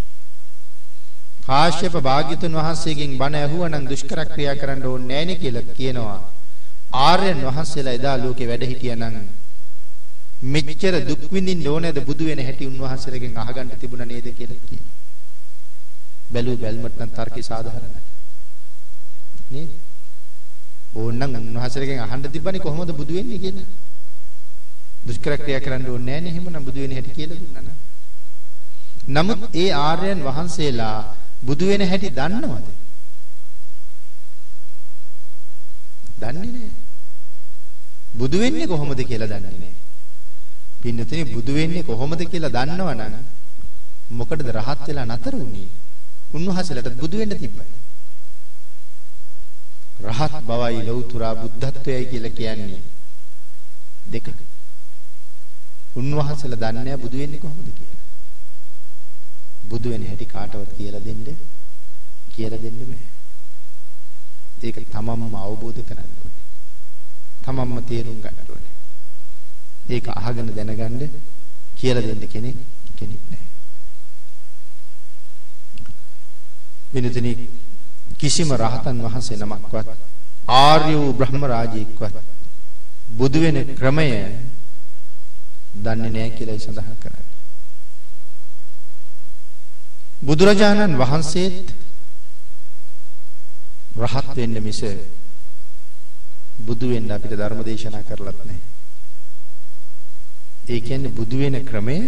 කාශ්‍යප 1.42 1.94
භාග්‍යතුන් 2.02 2.58
වහන්සේගෙන් 2.60 3.18
බණ 3.18 3.36
ඇහුවනම් 3.36 3.84
දුෂ්කර 3.86 4.20
ක්‍රියා 4.26 4.56
කරන්න 4.56 4.82
ඕනේ 4.84 5.08
නැණි 5.10 5.36
කියලා 5.36 5.68
කියනවා. 5.72 6.18
ආර්යයන් 6.92 7.40
වහන්සේලා 7.42 7.92
එදා 7.92 8.16
ලෝකේ 8.16 8.46
වැඩ 8.46 8.62
හිටියානම් 8.62 9.16
මෙච්චර 10.42 10.94
දුක් 11.04 11.30
විඳින්න 11.30 11.66
ඕනේද 11.66 11.98
බුදු 12.04 12.24
වෙන 12.24 12.38
හැටි 12.38 12.66
උන්වහන්සේලගෙන් 12.66 13.36
අහගන්න 13.36 13.70
තිබුණා 13.80 14.06
නේද 14.06 14.28
කියලා 14.30 14.60
කියනවා. 14.60 14.94
බැලුව 16.30 16.60
බැල්මට 16.60 17.00
නම් 17.00 17.10
තර්කي 17.10 17.42
සාධාරණයි. 17.42 18.00
නේද? 19.50 19.70
ඕනනම් 20.94 21.34
උන්වහන්සේලගෙන් 21.36 22.00
අහන්න 22.00 22.22
තිබ්බනේ 22.28 22.60
කොහොමද 22.60 22.92
බුදු 22.92 23.14
වෙන්නේ 23.14 23.38
කියලා. 23.38 23.68
දුෂ්කර 25.06 25.36
ක්‍රියා 25.36 25.60
කරන්න 25.60 25.86
ඕනේ 25.86 26.20
නැහැ 26.20 26.20
නේ 26.22 26.32
එහෙමනම් 26.32 26.64
බුදු 26.64 26.80
වෙන 26.80 26.92
හැටි 26.92 27.10
කියලා 27.10 27.38
දුන්නා 27.38 27.62
නම්. 27.62 27.76
නමුත් 29.08 29.42
ඒ 29.54 29.70
ආර්යයන් 29.72 30.20
වහන්සේලා 30.20 30.98
බුදු 31.42 31.66
වෙන 31.66 31.82
හැටි 31.82 32.10
දන්නවද? 32.10 32.66
දන්නේ 36.16 36.46
නැහැ. 36.46 36.70
බුදු 38.14 38.36
වෙන්නේ 38.38 38.66
කොහොමද 38.66 39.00
කියලා 39.02 39.28
දන්නේ 39.28 39.54
නැහැ. 39.54 39.74
පින්නතේ 40.82 41.24
බුදු 41.26 41.52
වෙන්නේ 41.54 41.82
කොහොමද 41.82 42.20
කියලා 42.24 42.54
දන්නවනම් 42.56 43.14
මොකටද 44.10 44.48
රහත් 44.50 44.86
වෙලා 44.88 45.06
නතර 45.06 45.34
වුනේ? 45.34 45.68
උන්වහන්සේලාට 46.34 46.96
බුදු 46.96 47.18
වෙන්න 47.18 47.36
තිබ්බයි. 47.36 47.72
රහත් 50.02 50.34
බවයි 50.48 50.82
ලෞතුරා 50.86 51.34
බුද්ධත්වයයි 51.34 52.06
කියලා 52.10 52.36
කියන්නේ 52.38 52.82
දෙක. 54.06 54.26
උන්වහන්සේලා 55.96 56.60
දන්නේ 56.62 56.84
නැහැ 56.84 57.02
බුදු 57.04 57.16
වෙන්නේ 57.18 57.40
කොහොමද 57.40 57.68
කියලා. 57.70 58.02
බුදු 59.64 59.90
වෙන 59.90 60.06
හැටි 60.06 60.26
කාටවත් 60.26 60.72
කියලා 60.78 61.00
දෙන්න 61.00 61.22
කියලා 62.32 62.62
දෙන්න 62.64 62.80
බෑ. 62.80 63.15
ඒක 64.62 64.76
තමන්ම 64.86 65.34
අවබෝධ 65.36 65.80
කරගන්න 65.80 66.12
ඕනේ. 66.16 66.44
තමන්ම 67.42 67.78
තේරුම් 67.84 68.18
ගන්න 68.18 68.48
ඕනේ. 68.48 68.74
ඒක 69.88 70.06
අහගෙන 70.10 70.48
දැනගන්න 70.48 71.10
කියලා 71.76 72.02
දෙන්න 72.02 72.24
කෙනෙක් 72.26 72.56
කෙනෙක් 72.96 73.22
නැහැ. 73.30 73.46
වෙනතනි 76.94 77.32
කිසිම 78.16 78.50
රහතන් 78.54 78.96
වහන්සේ 78.98 79.36
නමක්වත් 79.36 79.88
ආර්ය 80.48 80.94
වූ 80.94 81.12
බ්‍රහ්ම 81.12 81.42
රාජයෙක්වත් 81.44 82.16
බුදු 83.10 83.38
වෙන 83.40 83.58
ක්‍රමය 83.74 84.08
දන්නේ 85.74 86.10
නැහැ 86.10 86.30
කියලායි 86.30 86.60
සඳහන් 86.60 86.96
කරන්නේ. 87.02 87.34
බුදුරජාණන් 90.22 90.96
වහන්සේත් 90.96 91.74
රහත් 93.96 94.36
වෙන්න 94.36 94.62
මිස 94.62 94.80
බුදු 96.58 96.88
වෙන්න 96.88 97.10
අපිට 97.10 97.32
ධර්ම 97.32 97.60
දේශනා 97.62 98.02
කරලත් 98.02 98.38
නැහැ. 98.38 98.60
ඒ 100.68 100.80
කියන්නේ 100.80 101.10
බුදු 101.10 101.36
වෙන 101.38 101.56
ක්‍රමය 101.64 101.98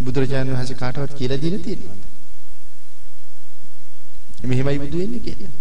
බුදුරජාණන් 0.00 0.54
වහන්සේ 0.54 0.76
කාටවත් 0.76 1.14
කියලා 1.14 1.38
දීලා 1.38 1.64
තියෙනවද? 1.64 2.02
මෙහෙමයි 4.42 4.78
බුදු 4.78 4.98
වෙන්නේ 4.98 5.20
කියලා. 5.20 5.54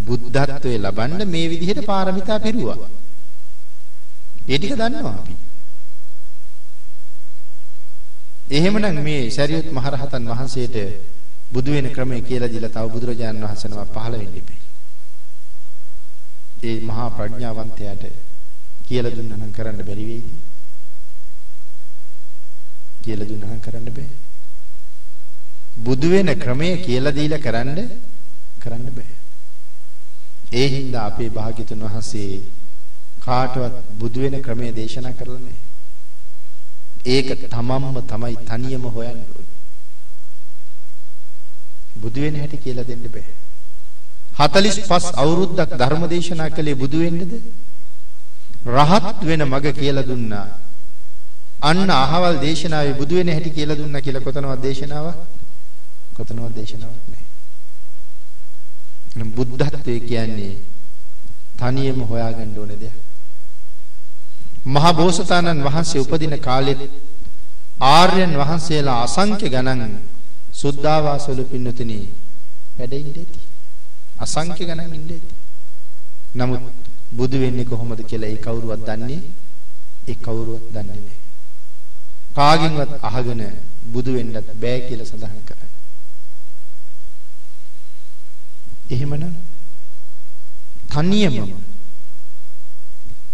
බුද්ධත්වයේ 0.00 0.78
ලබන්න 0.78 1.28
මේ 1.28 1.46
විදිහට 1.48 1.84
පාරමිතා 1.84 2.40
පිරුවා. 2.40 2.88
ඒ 4.48 4.58
ටික 4.58 4.74
දන්නවා 4.74 5.14
අපි. 5.14 5.34
එහෙමනම් 8.50 9.00
මේ 9.00 9.30
සරියුත් 9.30 9.68
මහරහතන් 9.70 10.24
වහන්සේට 10.28 10.76
බුදු 11.52 11.70
වෙන 11.72 11.86
ක්‍රමය 11.90 12.20
කියලා 12.22 12.48
දීලා 12.48 12.70
තව 12.70 12.86
බුදුරජාණන් 12.88 13.44
වහන්සේ 13.44 13.70
නම 13.70 13.86
පහළ 13.86 14.14
වෙන්න 14.14 14.36
ඉපේ. 14.36 14.60
ඒ 16.62 16.76
මහා 16.82 17.08
ප්‍රඥාවන්තයාට 17.10 18.04
කියලා 18.86 19.16
දුන්නා 19.16 19.38
නම් 19.38 19.52
කරන්න 19.52 19.82
බැරි 19.82 20.04
වෙයිද? 20.06 20.28
කියලා 23.02 23.28
දුන්නා 23.28 23.50
නම් 23.50 23.60
කරන්න 23.60 23.88
බෑ. 23.90 24.10
බුදු 25.78 26.10
වෙන 26.10 26.30
ක්‍රමය 26.36 26.68
කියලා 26.78 27.12
දීලා 27.12 27.38
කරන්න 27.38 27.80
කරන්න 28.58 28.86
බෑ. 28.92 29.14
ඒ 30.52 30.68
හින්දා 30.68 31.04
අපේ 31.06 31.30
භාග්‍යතුන් 31.30 31.86
වහන්සේ 31.86 32.42
කාටවත් 33.20 33.76
බුදු 33.98 34.20
වෙන 34.20 34.42
ක්‍රමය 34.42 34.72
දේශනා 34.72 35.12
කරලා 35.12 35.40
නැහැ. 35.40 35.58
ඒක 37.06 37.28
තමන්ම 37.48 37.96
තමයි 38.04 38.36
තනියම 38.46 38.84
හොයන්න 38.88 39.20
ඕනේ. 39.26 39.59
බුදු 42.00 42.20
වෙන 42.20 42.36
හැටි 42.36 42.56
කියලා 42.58 42.84
දෙන්න 42.84 43.04
බෑ. 43.06 43.24
45 44.38 45.12
අවුරුද්දක් 45.14 45.70
ධර්ම 45.74 46.02
දේශනා 46.08 46.50
කළේ 46.50 46.74
බුදු 46.74 46.98
වෙන්නද? 46.98 47.32
රහත් 48.68 49.18
වෙන 49.22 49.42
මග 49.44 49.66
කියලා 49.72 50.02
දුන්නා. 50.04 50.48
අන්න 51.62 51.90
අහවල් 51.92 52.36
දේශනාවේ 52.38 52.94
බුදු 52.94 53.14
වෙන 53.16 53.28
හැටි 53.28 53.50
කියලා 53.50 53.76
දුන්නා 53.76 54.00
කියලා 54.00 54.20
කොතනවත් 54.20 54.60
දේශනාවක් 54.62 55.18
කොතනවත් 56.16 56.54
දේශනාවක් 56.54 57.04
නැහැ. 57.06 57.28
නම් 59.16 59.30
බුද්ධත්වයේ 59.30 60.00
කියන්නේ 60.00 60.56
තනියම 61.58 62.00
හොයාගන්න 62.02 62.58
ඕන 62.58 62.72
දෙයක්. 62.74 62.96
මහා 64.66 64.92
බෝසතාණන් 64.92 65.64
වහන්සේ 65.64 66.00
උපදින 66.00 66.36
කාලෙත් 66.38 66.80
ආර්යයන් 67.88 68.32
වහන්සේලා 68.36 69.02
අසංඛ්‍ය 69.02 69.48
ගණන් 69.48 69.94
සුද්ධාවාසවල 70.60 71.40
පින්නතුනි 71.44 71.98
වැඩ 72.76 72.92
ඉඳී. 72.94 73.28
අසංඛ්‍ය 74.18 74.64
ගණන් 74.64 74.94
ඉඳී. 74.94 75.22
නමුත් 76.34 76.62
බුදු 77.12 77.36
වෙන්නේ 77.38 77.64
කොහොමද 77.64 78.00
කියලා 78.04 78.30
ඒ 78.30 78.38
කවුරුවත් 78.38 78.82
දන්නේ 78.88 79.22
ඒ 80.08 80.16
කවුරුවත් 80.16 80.66
දන්නේ 80.68 80.84
නැහැ. 80.96 81.18
කාගෙන්වත් 82.34 82.92
අහගෙන 83.02 83.42
බුදු 83.84 84.10
වෙන්නත් 84.12 84.36
බෑ 84.56 84.80
කියලා 84.80 85.06
සඳහන් 85.06 85.42
කරා. 85.44 85.68
එහෙමනම් 88.90 89.34
තනියමම 90.88 91.50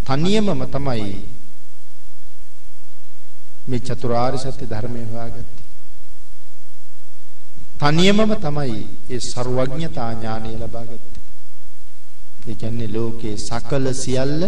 තනියමම 0.04 0.62
තමයි 0.68 1.12
මේ 3.68 3.80
චතුරාර්ය 3.80 4.38
සත්‍ය 4.38 4.64
ධර්මය 4.66 5.00
හොයාගත්තේ. 5.04 5.55
තනියමම 7.80 8.32
තමයි 8.36 8.80
ඒ 9.10 9.20
ਸਰුවඥතා 9.22 10.10
ඥානය 10.12 10.50
ලබාගත්තේ. 10.54 11.22
ඒ 12.46 12.54
කියන්නේ 12.54 12.88
ලෝකේ 12.88 13.36
සකල 13.38 13.86
සියල්ල 13.94 14.42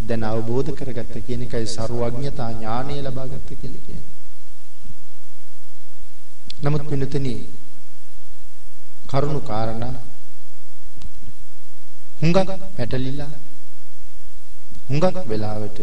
දැන් 0.00 0.24
අවබෝධ 0.24 0.70
කරගත්ත 0.74 1.14
කියන 1.26 1.42
එකයි 1.42 1.66
ਸਰුවඥතා 1.66 2.50
ඥානය 2.52 2.94
ලබාගත්ත 3.00 3.48
කියලා 3.50 3.84
කියන්නේ. 3.86 4.10
නමුත් 6.62 6.84
මෙතනදී 6.92 7.40
කරුණු 9.08 9.40
කාරණා 9.42 9.94
හුඟක් 12.20 12.50
පැටලිලා 12.76 13.32
හුඟක් 14.88 15.16
වෙලාවට 15.26 15.80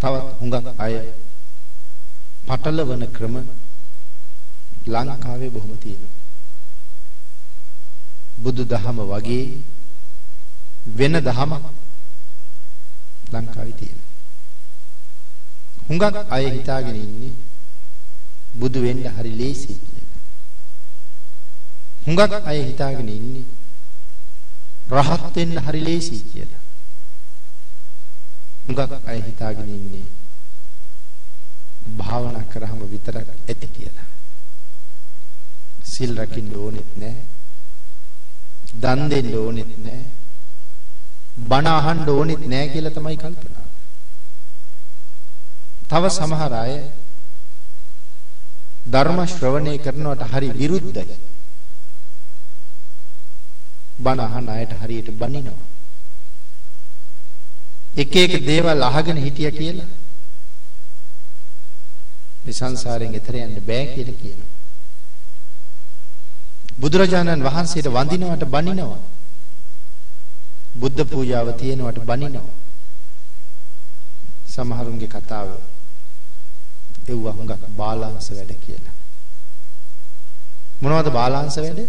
තවත් 0.00 0.28
හුඟක් 0.40 0.66
අය 0.78 0.94
පටලවන 2.46 3.04
ක්‍රම 3.08 3.36
ලංකාවේ 4.86 5.50
බොහොම 5.50 5.76
තියෙනවා. 5.76 6.14
බුදු 8.38 8.64
දහම 8.64 8.98
වගේ 9.02 9.60
වෙන 10.88 11.12
දහමක් 11.20 11.64
ලංකාවේ 13.32 13.72
තියෙනවා. 13.72 14.08
හුඟක් 15.88 16.16
අය 16.30 16.44
හිතාගෙන 16.50 16.96
ඉන්නේ 16.96 17.32
බුදු 18.54 18.82
වෙන්න 18.82 19.04
හරි 19.06 19.32
ලේසි 19.32 19.74
කියලා. 19.76 20.20
හුඟක් 22.06 22.32
අය 22.44 22.58
හිතාගෙන 22.64 23.08
ඉන්නේ 23.08 23.44
රහත් 24.90 25.36
වෙන්න 25.36 25.58
හරි 25.58 25.80
ලේසි 25.80 26.16
කියලා. 26.22 26.62
හුඟක් 28.66 28.92
අය 29.04 29.20
හිතාගෙන 29.20 29.68
ඉන්නේ 29.68 30.06
භාවනා 31.88 32.44
කරාම 32.44 32.80
විතරක් 32.86 33.28
ඇති 33.48 33.66
කියලා. 33.68 34.08
සිල් 36.00 36.16
රකින්න 36.16 36.52
ඕනෙත් 36.56 36.90
නැහැ. 36.96 37.24
දන් 38.74 39.00
දෙන්න 39.08 39.34
ඕනෙත් 39.36 39.72
නැහැ. 39.78 40.04
බණ 41.38 41.66
අහන්න 41.68 42.08
ඕනෙත් 42.08 42.42
නැහැ 42.46 42.68
කියලා 42.68 42.96
තමයි 42.96 43.16
කල්පනා. 43.16 43.66
තව 45.90 46.04
සමහර 46.10 46.52
අය 46.54 46.74
ධර්ම 48.86 49.18
ශ්‍රවණය 49.26 49.74
කරනවට 49.78 50.30
හරි 50.32 50.48
විරුද්ධයි. 50.52 51.16
බණ 53.98 54.20
අහන 54.20 54.48
අයට 54.48 54.72
හරියට 54.80 55.10
බනිනවා. 55.14 55.66
එක 57.96 58.16
එක 58.16 58.32
දේවල් 58.46 58.82
අහගෙන 58.82 59.18
හිටියා 59.18 59.52
කියලා 59.52 59.90
මේ 62.44 62.54
සංසාරයෙන් 62.54 63.14
එතර 63.14 63.36
යන්න 63.36 63.60
බෑ 63.62 63.84
කියලා 63.92 64.20
කියනවා. 64.22 64.59
බුදුරජාණන් 66.80 67.42
වහන්සේට 67.42 67.88
වඳිනවට 67.88 68.44
බනිනවා. 68.46 69.00
බුද්ධ 70.74 71.02
පූජාව 71.04 71.48
තියෙනවට 71.54 71.98
බනිනවා. 72.02 72.54
සමහරුන්ගේ 74.46 75.08
කතාව 75.08 75.48
එව්ව 77.06 77.26
හුඟක් 77.28 77.64
බාලාංශ 77.72 78.30
වැඩ 78.30 78.52
කියලා. 78.58 78.96
මොනවද 80.80 81.08
බාලාංශ 81.10 81.58
වැඩ? 81.58 81.80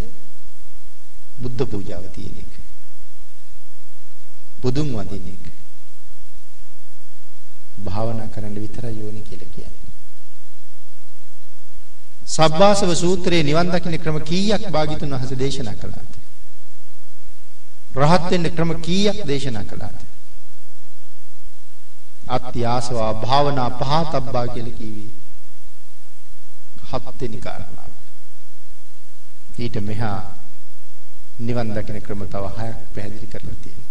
බුද්ධ 1.37 1.63
පූජාව 1.65 2.05
තියෙන 2.09 2.37
එක. 2.37 2.53
බුදුන් 4.61 4.89
වඳින 4.89 5.27
එක. 5.27 5.43
භාවනා 7.81 8.27
කරන්න 8.27 8.55
විතරයි 8.55 8.99
යෝනි 8.99 9.21
කියලා 9.21 9.53
කියන්නේ. 9.55 9.90
සබ්බාසව 12.31 12.91
සූත්‍රයේ 12.95 13.43
නිවන් 13.43 13.69
දකින්න 13.69 13.97
ක්‍රම 13.97 14.17
කීයක් 14.21 14.63
භාග්‍යතුන් 14.69 15.11
වහන්සේ 15.11 15.37
දේශනා 15.37 15.75
කළාද? 15.75 16.11
රහත් 17.95 18.31
වෙන්න 18.31 18.47
ක්‍රම 18.49 18.71
කීයක් 18.79 19.19
දේශනා 19.25 19.63
කළාද? 19.63 19.97
අත්‍යාසවා 22.29 23.11
භාවනා 23.15 23.69
පහතබ්බා 23.71 24.45
කියලා 24.47 24.77
කිව්වේ 24.77 25.09
හත් 26.89 27.21
වෙනි 27.21 27.39
කාරණාව. 27.39 27.91
ඊට 29.59 29.75
මෙහා 29.81 30.19
නිවන් 31.39 31.75
දකින 31.75 32.01
ක්‍රම 32.01 32.25
තව 32.25 32.45
හයක් 32.57 32.77
පැහැදිලි 32.95 33.27
කරලා 33.27 33.57
තියෙනවා. 33.57 33.89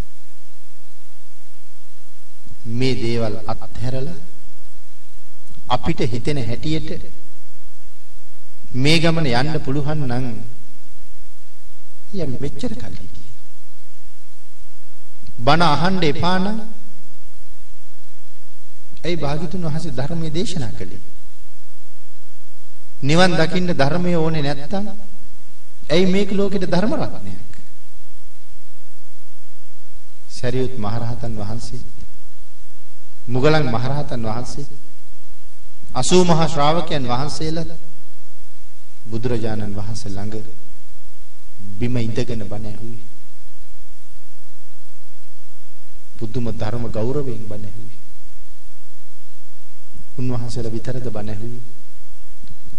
මේ 2.73 2.95
දේවල් 2.97 3.37
අත්හැරලා 3.47 4.19
අපිට 5.69 6.01
හිතෙන 6.13 6.47
හැටියට 6.47 7.20
මේ 8.73 8.99
ගමන 8.99 9.27
යන්න 9.27 9.61
පුළුවන් 9.61 10.07
නම් 10.07 10.27
යම් 12.15 12.37
මෙච්චර 12.39 12.73
කල්ලි 12.73 13.09
බණ 15.39 15.63
අහන්න 15.65 16.03
එපා 16.05 16.39
නම් 16.39 16.59
ඒ 19.05 19.17
භාග්‍යතුන් 19.17 19.65
වහන්සේ 19.65 19.93
ධර්මයේ 19.93 20.31
දේශනා 20.31 20.73
කළේ 20.73 21.03
නිවන් 23.03 23.35
දකින්න 23.35 23.75
ධර්මය 23.75 24.15
ඕනේ 24.15 24.43
නැත්තම් 24.43 24.87
ඇයි 25.89 26.07
මේක 26.07 26.31
ලෝකෙට 26.33 26.67
ධර්ම 26.67 26.93
රත්නයක්? 26.95 27.51
සරියුත් 30.31 30.75
මහරහතන් 30.79 31.35
වහන්සේ 31.37 31.81
මුගලන් 33.27 33.67
මහරහතන් 33.67 34.23
වහන්සේ 34.23 34.67
80 35.95 36.25
මහා 36.27 36.49
ශ්‍රාවකයන් 36.49 37.09
වහන්සේලා 37.09 37.90
බුදුරජාණන් 39.07 39.75
වහන්සේ 39.75 40.11
ළඟ 40.11 40.45
බිම 41.79 41.97
ඉඳගෙන 41.99 42.43
බණ 42.43 42.67
ඇහුවේ. 42.67 43.03
බුදුම 46.17 46.53
ධර්ම 46.53 46.85
ගෞරවයෙන් 46.89 47.45
බණ 47.45 47.65
ඇහුවේ. 47.65 47.99
උන්වහන්සේලා 50.19 50.73
විතරද 50.73 51.07
බණ 51.07 51.31
ඇහුවේ. 51.31 51.63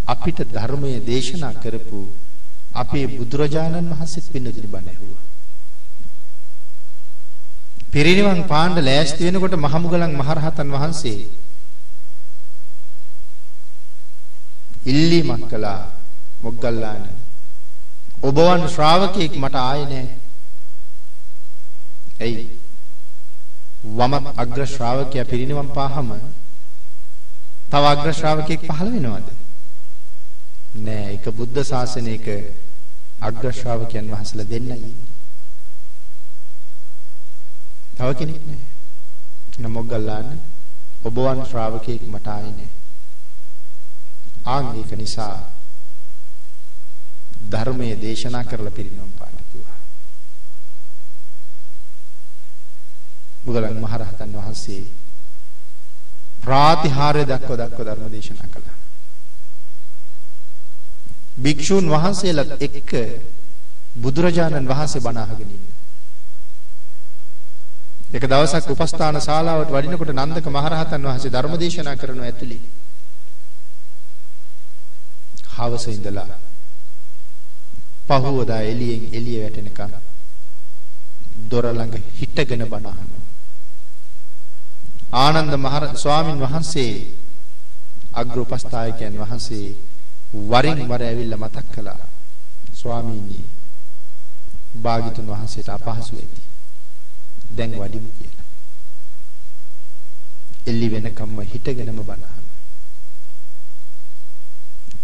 අපිට 0.07 0.39
ධර්මයේ 0.47 0.99
දේශනා 1.01 1.53
කරපු 1.55 1.99
අපේ 2.73 3.05
බුදුරජාණන් 3.09 3.91
වහන්සේත් 3.91 4.25
පින්නදින 4.27 4.67
බණ 4.67 4.89
ඇහුවා. 4.89 5.23
පිරිනිවන් 7.91 8.43
පාණ්ඩ 8.45 8.79
ලෑස්ති 8.79 9.25
වෙනකොට 9.25 9.55
මහමුගලන් 9.57 10.13
මහරහතන් 10.15 10.69
වහන්සේ 10.69 11.19
ඉල්ලීමක් 14.85 15.43
කළා 15.49 16.00
මොග්ගල්ලාන 16.41 17.03
ඔබවන් 18.21 18.67
ශ්‍රාවකෙක් 18.69 19.33
මට 19.35 19.55
ආයේ 19.57 19.85
නැහැ. 19.85 20.17
එයි 22.19 22.43
වම 23.83 24.13
අග්‍ර 24.35 24.65
ශ්‍රාවකයා 24.67 25.25
පිරිනිවන් 25.25 25.69
පාහම 25.69 26.09
තව 27.69 27.83
අග්‍ර 27.85 28.13
ශ්‍රාවකෙක් 28.13 28.67
පහළ 28.67 28.91
වෙනවද? 28.95 29.29
නෑ 30.77 31.05
ඒක 31.13 31.25
බුද්ධ 31.31 31.63
ශාසනයක 31.63 32.27
අග්‍ර 33.21 33.53
ශ්‍රාවකයන් 33.53 34.11
වහන්සේලා 34.11 34.49
දෙන්නයි. 34.49 34.91
තව 37.95 38.09
කෙනෙක් 38.19 38.43
නෑ. 38.43 38.61
නමොග්ගල්ලාන 39.59 40.37
ඔබවන් 41.03 41.41
ශ්‍රාවකෙක් 41.45 42.01
මට 42.03 42.27
ආයේ 42.27 42.53
නෑ. 42.53 42.69
ආන් 44.45 44.65
ඒක 44.75 44.91
නිසා 44.97 45.35
ධර්මයේ 47.41 47.95
දේශනා 47.97 48.43
කරලා 48.43 48.71
පිරිනොම් 48.71 49.11
පාන්න 49.11 49.37
කිව්වා. 49.45 49.79
මුගලන් 53.45 53.77
මහරහතන් 53.77 54.31
වහන්සේ 54.33 54.83
ප්‍රාතිහාර්ය 56.41 57.23
දක්ව 57.25 57.57
දක්ව 57.57 57.81
ධර්ම 57.81 58.07
දේශනා 58.09 58.47
කළා. 58.47 58.77
භික්ෂූන් 61.37 61.85
වහන්සේලාත් 61.87 62.51
එක්ක 62.59 62.91
බුදුරජාණන් 63.95 64.67
වහන්සේ 64.67 65.01
බණ 65.01 65.17
අහගෙන 65.19 65.49
ඉන්නේ. 65.49 65.75
එක 68.11 68.23
දවසක් 68.25 68.69
උපස්ථාන 68.69 69.17
ශාලාවට 69.19 69.71
වඩිනකොට 69.71 70.13
නන්දක 70.13 70.45
මහරහතන් 70.47 71.01
වහන්සේ 71.03 71.31
ධර්ම 71.31 71.53
දේශනා 71.57 71.95
කරන 71.95 72.21
ඇතුළේ 72.21 72.63
හවස 75.55 75.85
ඉඳලා 75.87 76.50
පහුවදා 78.07 78.61
එළියෙන් 78.63 79.03
එළිය 79.13 79.39
වැටෙනකන් 79.41 79.93
දොර 81.49 81.65
ළඟ 81.67 81.95
හිටගෙන 82.17 82.63
බණ 82.65 82.87
අහනවා. 82.87 83.23
ආනන්ද 85.13 85.53
මහ 85.55 85.75
ස්වාමින් 85.95 86.39
වහන්සේ 86.39 86.93
අග්‍රෝපස්ථායකයන් 88.13 89.15
වහන්සේ 89.17 89.67
වරින් 90.45 90.81
වර 90.89 91.03
ඇවිල්ලා 91.03 91.39
මතක් 91.39 91.67
කළා. 91.71 92.07
ස්වාමීනි 92.73 93.39
භාග්‍යතුන් 94.75 95.27
වහන්සේට 95.27 95.69
අපහසු 95.69 96.15
වෙති. 96.15 96.41
දැන් 97.57 97.71
වඩිමු 97.73 98.11
කියලා. 98.11 98.47
එල්ලි 100.67 100.87
වෙනකම්ම 100.89 101.37
හිටගෙනම 101.43 101.99
බණ 102.01 102.40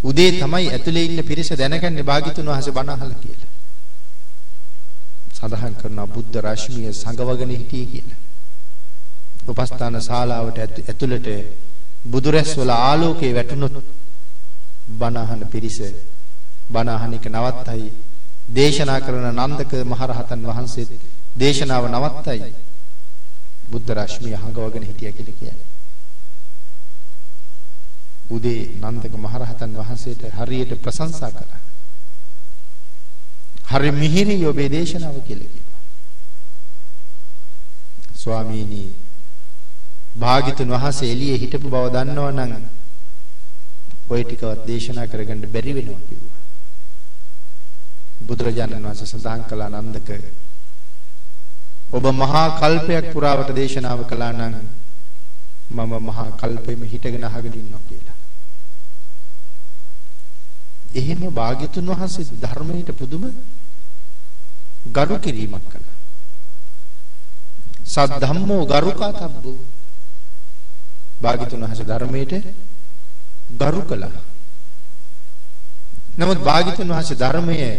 උදේ 0.03 0.31
තමයි 0.33 0.69
ඇතුලේ 0.69 1.05
ඉන්න 1.05 1.23
පිරිස 1.23 1.49
දැනගන්නේ 1.51 2.03
භාග්‍යතුන් 2.03 2.45
වහන්සේ 2.45 2.73
බණ 2.73 2.89
අහලා 2.91 3.17
කියලා. 3.17 3.51
සඳහන් 5.33 5.75
කරනවා 5.75 6.07
බුද්ධ 6.07 6.37
රශ්මිය 6.39 6.93
සංගවගෙන 6.93 7.51
හිටියේ 7.51 7.87
කියලා. 7.87 8.19
උපස්ථාන 9.47 10.01
ශාලාවට 10.01 10.59
ඇතුළට 10.59 11.27
බුදුරැස් 12.05 12.51
වල 12.57 12.71
ආලෝකයේ 12.71 13.33
වැටුණොත් 13.33 13.75
බණ 14.89 15.17
අහන 15.17 15.41
පිරිස 15.47 15.79
බණ 16.69 16.89
අහන 16.89 17.13
එක 17.13 17.25
නවත්තයි. 17.27 17.91
දේශනා 18.49 18.99
කරන 19.01 19.27
නන්දක 19.35 19.71
මහරහතන් 19.85 20.41
වහන්සේ 20.43 20.99
දේශනාව 21.35 21.85
නවත්තයි. 21.87 22.53
බුද්ධ 23.71 23.91
රශ්මිය 23.93 24.35
හංගවගෙන 24.35 24.83
හිටියා 24.83 25.11
කියලා 25.11 25.39
කියන්නේ. 25.39 25.66
උදේ 28.29 28.61
නන්දක 28.81 29.13
මහරහතන් 29.15 29.71
වහන්සේට 29.73 30.21
හරියට 30.33 30.71
ප්‍රශංසා 30.77 31.31
කළා. 31.31 31.61
හරි 33.69 33.91
මිහිරි 33.93 34.45
ඔබේ 34.45 34.69
දේශනාව 34.69 35.17
කියලා 35.21 35.49
කිව්වා. 35.49 35.81
ස්වාමීනි 38.15 38.81
භාග්‍යතුන් 40.15 40.69
වහන්සේ 40.69 41.11
එළියේ 41.11 41.37
හිටපු 41.37 41.67
බව 41.67 41.85
දන්නවනම් 41.89 42.63
ඔය 44.09 44.23
ටිකවත් 44.23 44.65
දේශනා 44.65 45.07
කරගන්න 45.07 45.47
බැරි 45.47 45.73
වෙනවා 45.73 46.01
කිව්වා. 46.01 46.41
බුදුරජාණන් 48.21 48.83
වහන්සේ 48.83 49.07
සඳහන් 49.07 49.43
කළ 49.43 49.63
නන්දක 49.71 50.09
ඔබ 51.91 52.05
මහා 52.13 52.47
කල්පයක් 52.59 53.05
පුරාවට 53.13 53.55
දේශනාව 53.55 53.99
කළා 54.05 54.33
නම් 54.33 54.55
මම 55.71 55.93
මහා 56.01 56.31
කල්පෙම 56.33 56.81
හිටගෙන 56.83 57.23
අහගෙන 57.23 57.53
ඉන්නවා 57.53 57.83
කියලා. 57.89 58.06
එහෙම 60.93 61.21
භාග්‍යතුන් 61.31 61.85
වහන්සේ 61.87 62.25
ධර්මයට 62.33 62.89
පුදුම 62.93 63.23
ගරු 64.85 65.19
කිරීමක් 65.19 65.63
කළා. 65.63 65.95
සද්ධම්මෝ 67.85 68.65
ගරුකාතබ්බෝ 68.65 69.57
භාග්‍යතුන් 71.21 71.61
වහන්සේ 71.61 71.85
ධර්මයට 71.85 72.33
ගරු 73.51 73.81
කළා. 73.83 74.21
නමුත් 76.17 76.39
භාග්‍යතුන් 76.39 76.89
වහන්සේ 76.89 77.15
ධර්මයේ 77.15 77.71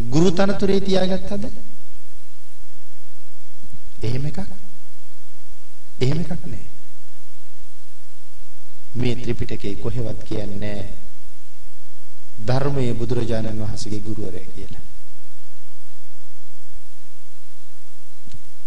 ගුරු 0.00 0.30
තනතුරේ 0.30 0.80
තියාගත්තද? 0.80 1.44
එහෙම 4.02 4.26
එකක් 4.26 4.38
එහෙම 6.00 6.20
එකක් 6.20 6.42
නෑ. 6.44 6.66
මේ 8.94 9.14
ත්‍රිපිටකේ 9.16 9.74
කොහෙවත් 9.76 10.20
කියන්නේ 10.24 11.01
ධර්මයේ 12.46 12.94
බුදුරජාණන් 12.94 13.60
වහන්සේගේ 13.60 14.00
ගුරුවරයා 14.00 14.52
කියලා. 14.54 14.82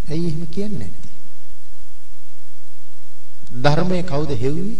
ඇයි 0.10 0.28
එහෙම 0.28 0.48
කියන්නේ 0.48 0.80
නැත්තේ? 0.80 1.14
ධර්මයේ 3.64 4.04
කවුද 4.04 4.32
හෙව්වේ? 4.34 4.78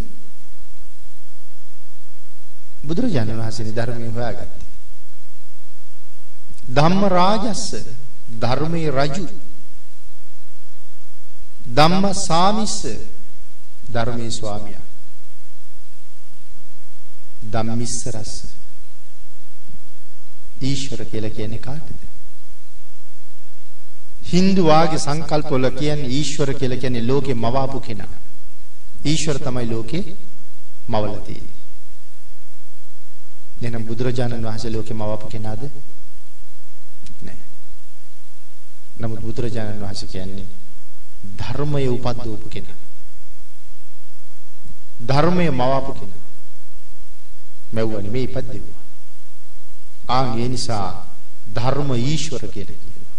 බුදුරජාණන් 2.84 3.38
වහන්සේනේ 3.38 3.76
ධර්මයේ 3.76 4.12
හොයාගත්තේ. 4.12 4.66
ධම්ම 6.70 7.02
රාජස්ස 7.10 7.76
ධර්මයේ 8.42 8.92
රජු. 8.92 9.28
ධම්ම 11.68 12.14
සාමිස්ස 12.16 12.80
ධර්මයේ 13.90 14.32
ස්වාමියා. 14.32 14.86
ධම්මිස්ස 17.46 18.06
රස්ස 18.08 18.55
ඊශ්වර 20.62 21.06
කියලා 21.06 21.30
කියන්නේ 21.30 21.60
කාටද? 21.60 22.06
Hindu 24.34 24.66
වාගේ 24.66 25.00
සංකල්ප 25.00 25.52
වල 25.52 25.70
කියන්නේ 25.72 26.10
ඊශ්වර 26.10 26.54
කියලා 26.54 26.78
කියන්නේ 26.78 27.08
ලෝකේ 27.08 27.34
මවාපු 27.36 27.80
කෙනා. 27.80 28.08
ඊශ්වර 29.06 29.40
තමයි 29.40 29.70
ලෝකේ 29.70 30.16
මවලා 30.88 31.20
තියෙන්නේ. 31.20 31.56
එහෙනම් 33.62 33.86
බුදුරජාණන් 33.86 34.44
වහන්සේ 34.44 34.72
ලෝකේ 34.72 34.94
මවාපු 34.94 35.28
කෙනාද? 35.28 35.70
නෑ. 37.22 37.38
නමුත් 39.00 39.22
බුදුරජාණන් 39.22 39.82
වහන්සේ 39.82 40.10
කියන්නේ 40.10 40.48
ධර්මයේ 41.38 41.90
උපද්දවපු 41.90 42.50
කෙනා. 42.50 42.78
ධර්මයේ 45.08 45.52
මවාපු 45.52 45.94
කෙනා. 45.94 46.24
මැව්වා 47.74 48.02
නෙමෙයි 48.02 48.24
ඉපද්දෙව්වා. 48.24 48.85
ආන් 50.08 50.40
ඒ 50.40 50.48
නිසා 50.48 51.08
ධර්ම 51.56 51.90
ඊශ්වර 51.94 52.44
කියලා 52.48 52.78
කියනවා. 52.78 53.14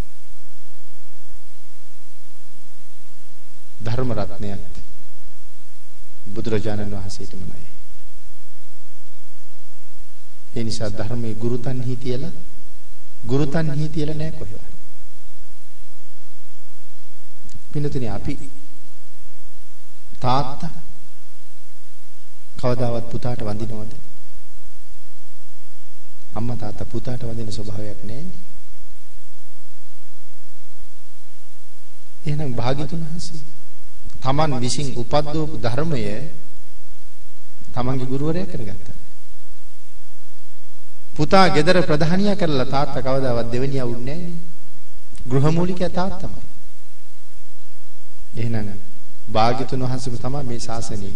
ධර්ම 3.83 4.11
රත්නයත් 4.13 4.75
බුදුරජාණන් 6.27 6.93
වහන්සේටම 6.93 7.43
නෑ. 7.43 7.67
ඒ 10.53 10.63
නිසා 10.63 10.89
ධර්මයේ 10.91 11.35
ගුරුතන්හි 11.35 11.95
තියලා 11.97 12.33
ගුරුතන්හි 13.25 13.89
තියලා 13.89 14.15
නෑ 14.15 14.31
කොහෙවත්. 14.31 14.73
පින්නතුනේ 17.71 18.09
අපි 18.09 18.33
තාත්තා 20.19 20.75
කවදාවත් 22.57 23.09
පුතාට 23.09 23.41
වඳිනවද? 23.41 24.06
අම්මා 26.33 26.55
තාත්තා 26.55 26.85
පුතාට 26.85 27.21
වදින 27.23 27.51
ස්වභාවයක් 27.51 27.99
නැහැ. 28.03 28.25
එහෙනම් 32.25 32.51
භාග්‍යතුන් 32.53 33.01
වහන්සේ 33.03 33.41
තමන් 34.21 34.59
විසින් 34.59 34.87
උපද්දවපු 34.95 35.57
ධර්මය 35.57 36.01
තමන්ගේ 37.73 38.05
ගුරුවරයා 38.05 38.45
කරගත්තා. 38.45 38.97
පුතා 41.15 41.49
ගෙදර 41.49 41.77
ප්‍රධානියා 41.83 42.35
කරලා 42.35 42.65
තාත්තා 42.67 43.01
කවදාවත් 43.01 43.51
දෙවෙනියා 43.51 43.87
වුන්නේ 43.87 44.17
නැහැ. 44.17 44.35
ගෘහමූලිකයා 45.27 45.89
තාත්තමයි. 45.91 46.41
එහෙනම් 48.35 48.67
භාග්‍යතුන් 49.29 49.81
වහන්සේම 49.81 50.17
තමයි 50.17 50.43
මේ 50.43 50.59
ශාසනයේ 50.59 51.15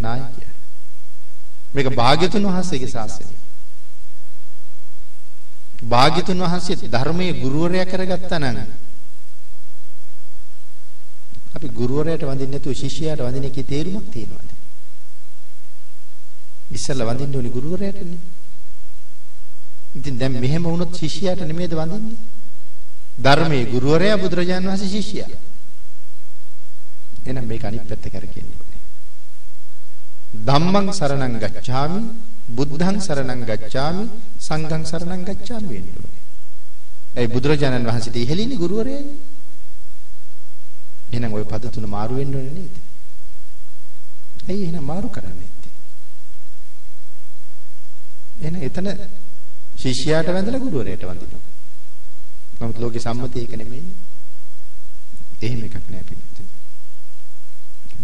නායකයා. 0.00 0.52
මේක 1.74 1.88
භාග්‍යතුන් 1.94 2.44
වහන්සේගේ 2.44 2.88
ශාසනය. 2.88 3.26
භාග්‍යතුන් 5.82 6.38
වහන්සේ 6.38 6.88
ධර්මයේ 6.88 7.32
ගුරුවරයා 7.34 7.84
කරගත්තා 7.84 8.38
නම් 8.38 8.58
අපි 11.56 11.68
ගුරුවරයාට 11.70 12.22
වඳින්න 12.22 12.50
නැතුව 12.50 12.74
ශිෂ්‍යයාට 12.74 13.20
වඳින 13.20 13.44
එකේ 13.44 13.64
තේරුමක් 13.64 14.10
තියෙනවද? 14.10 14.50
ඉස්සෙල්ලා 16.70 17.06
වඳින්න 17.06 17.36
ඕනි 17.36 17.50
ගුරුවරයාටනේ. 17.50 18.18
ඉතින් 19.94 20.18
දැන් 20.18 20.32
මෙහෙම 20.34 20.64
වුණොත් 20.64 20.92
ශිෂ්‍යයාට 20.94 21.40
නෙමෙයිද 21.42 21.72
වඳින්නේ? 21.72 22.18
ධර්මයේ 23.18 23.64
ගුරුවරයා 23.66 24.18
බුදුරජාන් 24.18 24.64
වහන්සේ 24.64 24.88
ශිෂ්‍යයා. 24.88 25.28
එහෙනම් 27.24 27.46
මේක 27.46 27.64
අනිත් 27.64 27.84
පැත්ත 27.84 28.04
කරකෙන්න 28.04 28.48
ඕනේ. 28.50 28.75
ධම්මං 30.32 30.92
සරණං 30.92 31.38
ගච්ඡාමි 31.38 32.00
බුද්ධං 32.48 32.98
සරණං 33.00 33.42
ගච්ඡාමි 33.44 34.04
සංඝං 34.38 34.84
සරණං 34.84 35.24
ගච්ඡාමි 35.24 35.68
වෙන්න 35.68 35.88
ඕනේ. 35.94 36.22
ඒ 37.14 37.26
බුදුරජාණන් 37.26 37.86
වහන්සේට 37.86 38.16
ඉහෙලින්නේ 38.16 38.56
ගුරුවරයානේ. 38.56 39.16
එහෙනම් 41.12 41.32
ওই 41.32 41.44
පද 41.44 41.70
තුන 41.70 41.88
මාරු 41.88 42.16
වෙන්න 42.16 42.34
ඕනේ 42.34 42.52
නේද? 42.52 42.76
ඇයි 44.48 44.64
එහෙනම් 44.64 44.84
මාරු 44.84 45.08
කරන්නේ 45.08 45.34
නැත්තේ? 45.34 45.74
එහෙනම් 48.40 48.62
එතන 48.62 48.88
ශිෂ්‍යයාට 49.76 50.28
වැඳලා 50.28 50.60
ගුරුවරයාට 50.60 51.02
වඳිනවා. 51.02 51.44
නමුත් 52.58 52.78
ලෝකේ 52.78 53.00
සම්මතිය 53.00 53.42
ඒක 53.42 53.54
නෙමෙයි. 53.54 53.86
එහෙම 55.40 55.64
එකක් 55.64 55.76
නෑ 55.86 56.04
පිටුතුනි. 56.04 56.52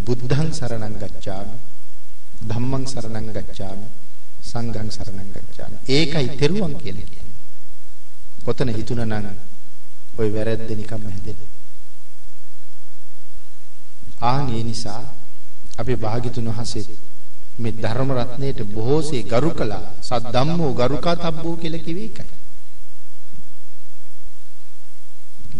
බුද්ධං 0.05 0.51
සරණං 0.53 0.99
ගච්ඡාමි. 0.99 1.72
ධම්මං 2.43 2.85
සරණං 2.87 3.29
ගච්ඡාමි. 3.29 3.87
සංඝං 4.43 4.91
සරණං 4.91 5.29
ගච්ඡාමි. 5.31 5.77
ඒකයි 5.89 6.29
තෙරුවන් 6.37 6.75
කියලා 6.77 7.07
කියන්නේ. 7.07 7.41
කොතන 8.45 8.69
හිතුණා 8.71 9.21
නම් 9.21 9.39
ওই 10.19 10.29
වැරද්ද 10.31 10.69
නිකම්ම 10.73 11.05
හැදෙන්නේ. 11.07 11.51
ආන් 14.23 14.47
ඒ 14.51 14.63
නිසා 14.63 15.03
අපි 15.79 15.95
භාග්‍යතුන් 15.97 16.49
වහන්සේ 16.49 16.85
මේ 17.59 17.73
ධර්ම 17.75 18.11
රත්නයේට 18.13 18.61
බොහෝසේ 18.67 19.23
ගරු 19.25 19.51
කළා. 19.53 19.85
සද්දම්මෝ 20.03 20.73
ගරුකාතබ්බෝ 20.75 21.57
කියලා 21.57 21.85
කිව්වේ 21.85 22.09
ඒකයි. 22.09 22.31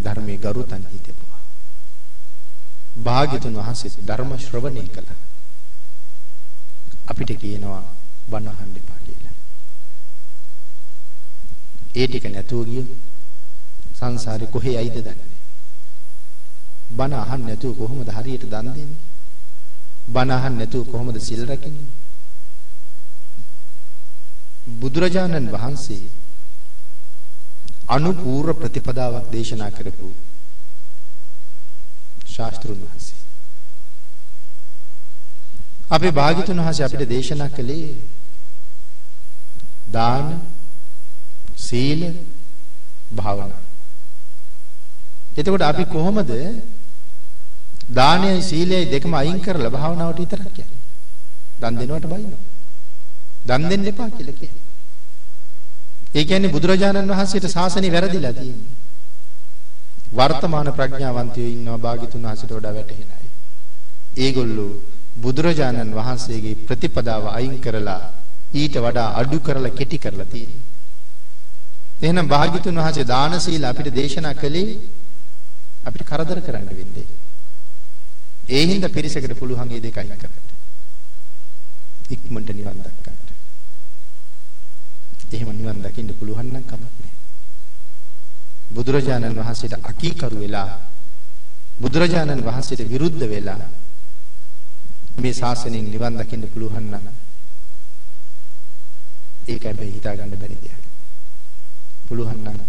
ධර්මයේ 0.03 0.37
ගරුතන් 0.37 0.83
හිතපුවා. 0.85 1.41
භාග්‍යතුන් 2.97 3.55
වහන්සේ 3.55 3.91
ධර්ම 4.01 4.31
ශ්‍රවණය 4.37 4.83
කළා. 4.87 5.19
අපිට 7.07 7.31
කියනවා 7.37 7.83
බණ 8.29 8.47
අහන්න 8.49 8.77
එපා 8.77 8.99
කියලා. 8.99 9.35
ඒ 11.95 12.07
ටික 12.07 12.25
නැතුව 12.27 12.65
ගියොත් 12.65 12.89
සංසාරේ 13.97 14.47
කොහේ 14.47 14.75
යයිද 14.77 14.97
දන්නේ 14.97 15.33
බණ 16.91 17.13
අහන්න 17.15 17.45
නැතුව 17.45 17.77
කොහොමද 17.77 18.09
හරියට 18.09 18.45
දන් 18.45 18.67
දෙන්නේ? 18.67 19.01
බණ 20.07 20.31
අහන්න 20.31 20.57
නැතුව 20.57 20.83
කොහොමද 20.87 21.17
සිල් 21.19 21.41
රකින්නේ? 21.45 21.91
බුදුරජාණන් 24.73 25.51
වහන්සේ 25.51 26.03
අනුපූර්ව 27.87 28.55
ප්‍රතිපදාවක් 28.55 29.25
දේශනා 29.31 29.71
කරපු 29.71 30.07
ශාස්ත්‍රුන් 32.25 32.79
වහන්සේ. 32.81 33.12
අපේ 35.93 36.11
භාග්‍යතුන් 36.11 36.59
වහන්සේ 36.59 36.85
අපිට 36.85 37.09
දේශනා 37.09 37.49
කළේ 37.49 37.89
දාන 39.89 40.27
සීල 41.57 42.01
භාවනා. 43.11 43.61
එතකොට 45.37 45.61
අපි 45.61 45.85
කොහොමද 45.85 46.31
දානයයි 47.91 48.41
සීලයයි 48.41 48.85
දෙකම 48.85 49.13
අයින් 49.13 49.39
කරලා 49.39 49.69
භාවනාවට 49.69 50.19
විතරක් 50.19 50.47
කියන්නේ. 50.49 50.81
දන් 51.59 51.75
දෙනවට 51.79 52.07
බයිනවා. 52.07 52.41
දන් 53.45 53.69
දෙන්න 53.69 53.85
එපා 53.85 54.09
කියලා 54.09 54.35
කියන්නේ. 54.35 54.63
ඒ 56.15 56.25
කියන්නේ 56.25 56.49
බුදුරජාණන් 56.49 57.11
වහන්සේට 57.11 57.47
ශාසනය 57.49 57.89
වැරදිලා 57.91 58.33
තියෙන්නේ. 58.33 58.71
වර්තමාන 60.13 60.69
ප්‍රඥාවන්තයෝ 60.71 61.47
ඉන්නවා 61.47 61.79
භාග්‍යතුන් 61.79 62.23
වහන්සේට 62.23 62.51
වඩා 62.51 62.73
වැටහෙන 62.73 63.11
අය. 63.11 63.25
ඒගොල්ලෝ 64.17 64.71
බුදුරජාණන් 65.15 65.91
වහන්සේගේ 65.91 66.59
ප්‍රතිපදාව 66.65 67.23
අයින් 67.29 67.59
කරලා 67.59 68.01
ඊට 68.53 68.75
වඩා 68.77 69.09
අඩු 69.15 69.39
කරලා 69.39 69.69
කෙටි 69.71 69.97
කරලා 69.97 70.25
තියෙනවා. 70.25 70.71
එහෙනම් 72.01 72.27
භාග්‍යතුන් 72.27 72.75
වහන්සේ 72.75 73.05
දාන 73.05 73.39
සීල 73.39 73.63
අපිට 73.63 73.89
දේශනා 73.91 74.33
කළේ 74.35 74.79
අපිට 75.83 76.03
කරදර 76.03 76.39
කරන්න 76.41 76.67
වෙන්නේ. 76.71 77.07
ඒ 78.47 78.63
හින්දා 78.63 78.89
පිරිසකට 78.89 79.33
පුළුවන් 79.35 79.67
මේ 79.67 79.79
දෙක 79.79 79.97
අයින් 79.97 80.17
කරන්න. 80.17 80.49
ඉක්මනට 82.09 82.49
නිවන් 82.51 82.79
දක්කන්න. 82.79 83.19
එහෙම 85.33 85.49
නිවන් 85.51 85.79
දකින්න 85.81 86.09
පුළුවන් 86.13 86.47
නම් 86.47 86.63
කමක් 86.63 86.93
නැහැ. 86.93 87.13
බුදුරජාණන් 88.71 89.35
වහන්සේට 89.35 89.77
අකීකරු 89.81 90.37
වෙලා 90.37 90.69
බුදුරජාණන් 91.77 92.41
වහන්සේට 92.41 92.85
විරුද්ධ 92.85 93.25
වෙලා 93.27 93.61
මේ 95.15 95.33
ශාසනයෙන් 95.33 95.85
නිවන් 95.85 96.17
දකින්න 96.17 96.47
පුළුවන් 96.47 96.87
නම් 96.91 97.05
ඒක 99.47 99.63
හැබැයි 99.63 99.93
හිතා 99.93 100.15
ගන්න 100.15 100.35
බැරි 100.35 100.57
දෙයක්. 100.57 100.81
පුළුවන් 102.07 102.39
නම් 102.43 102.59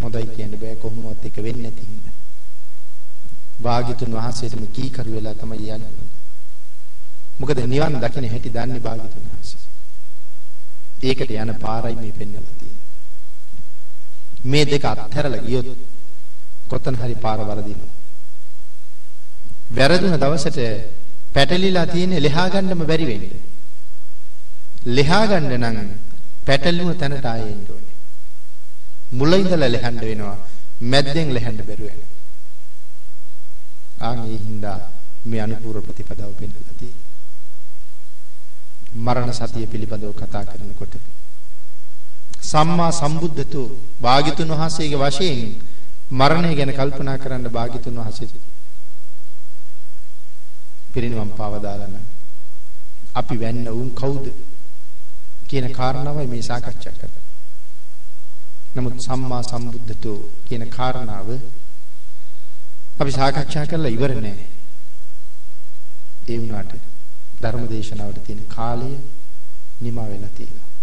හොඳයි 0.00 0.26
කියන්න 0.28 0.54
බෑ 0.56 0.76
කොහොමවත් 0.76 1.24
එක 1.24 1.36
වෙන්නේ 1.38 1.62
නැති 1.64 1.84
හින්දා. 1.84 2.14
භාග්‍යතුන් 3.58 4.12
වහන්සේටම 4.12 4.64
කීකරු 4.68 5.10
වෙලා 5.10 5.34
තමයි 5.34 5.70
යන්නේ. 5.70 6.08
මොකද 7.38 7.58
නිවන් 7.66 8.00
දකින්න 8.00 8.30
හැටි 8.30 8.50
දන්නේ 8.50 8.80
භාග්‍යතුන් 8.80 9.24
වහන්සේ. 9.26 9.60
ඒකට 11.02 11.30
යන 11.32 11.54
පාරයි 11.60 11.96
මේ 11.96 12.12
පෙන්වලා 12.12 12.54
තියෙන්නේ. 12.54 12.82
මේ 14.44 14.64
දෙක 14.66 14.84
අත්හැරලා 14.84 15.42
ගියොත් 15.42 15.68
කොතන 16.68 16.96
හරි 16.96 17.14
පාර 17.16 17.40
වරදිනවා. 17.40 17.93
වැරදුන 19.70 20.16
දවසට 20.16 20.58
පැටලිලා 21.34 21.86
තියෙන 21.86 22.22
ලෙහා 22.22 22.48
ගන්නම 22.50 22.86
බැරි 22.86 23.06
වෙන්නේ. 23.06 23.40
ලෙහා 24.88 25.26
ගන්න 25.26 25.64
නම් 25.64 25.88
පැටලුණු 26.46 26.94
තැනට 26.94 27.24
ආයෙ 27.24 27.46
එන්න 27.46 27.64
ඕනේ. 27.68 27.94
මුල 29.12 29.32
ඉඳලා 29.34 29.70
ලෙහන්න 29.70 30.00
වෙනවා. 30.00 30.36
මැද්දෙන් 30.82 31.34
ලෙහන්න 31.34 31.58
බැරුව 31.60 31.86
වෙනවා. 31.86 32.12
ආන් 34.00 34.18
ඒ 34.24 34.38
හින්දා 34.38 34.78
මේ 35.24 35.40
අනුපූර්ව 35.40 35.82
ප්‍රතිපදාව 35.82 36.32
පෙන්නලා 36.34 36.74
තියෙන්නේ. 36.74 37.02
මරණ 38.96 39.32
සතිය 39.32 39.66
පිළිබඳව 39.66 40.14
කතා 40.14 40.44
කරනකොට 40.44 40.94
සම්මා 42.42 42.92
සම්බුද්ධතු 42.92 43.62
භාග්‍යතුන් 44.00 44.50
වහන්සේගේ 44.50 45.00
වශයෙන් 45.00 45.40
මරණය 46.12 46.50
ගැන 46.54 46.72
කල්පනා 46.72 47.18
කරන්න 47.18 47.48
භාග්‍යතුන් 47.48 47.96
වහන්සේ 47.96 48.28
පිරිනිවන් 50.94 51.30
පාව 51.36 51.54
දාලා 51.62 52.02
අපි 53.14 53.34
වැන්න 53.36 53.68
උන් 53.72 53.90
කවුද 53.92 54.26
කියන 55.48 55.66
කාරණාවයි 55.72 56.26
මේ 56.26 56.42
සාකච්ඡා 56.42 56.92
කරන්නේ. 56.92 57.24
නමුත් 58.74 58.96
සම්මා 59.00 59.42
සම්බුද්ධතු 59.42 60.12
කියන 60.46 60.64
කාරණාව 60.68 61.28
අපි 63.00 63.12
සාකච්ඡා 63.12 63.66
කරලා 63.66 63.94
ඉවර 63.96 64.12
නෑ. 64.16 64.46
ඒ 66.28 66.38
වුණාට 66.38 66.72
ධර්ම 67.40 67.64
දේශනාවට 67.68 68.24
තියෙන 68.26 68.46
කාලය 68.46 68.90
නිමා 69.80 70.08
වෙලා 70.08 70.32
තියෙනවා. 70.36 70.73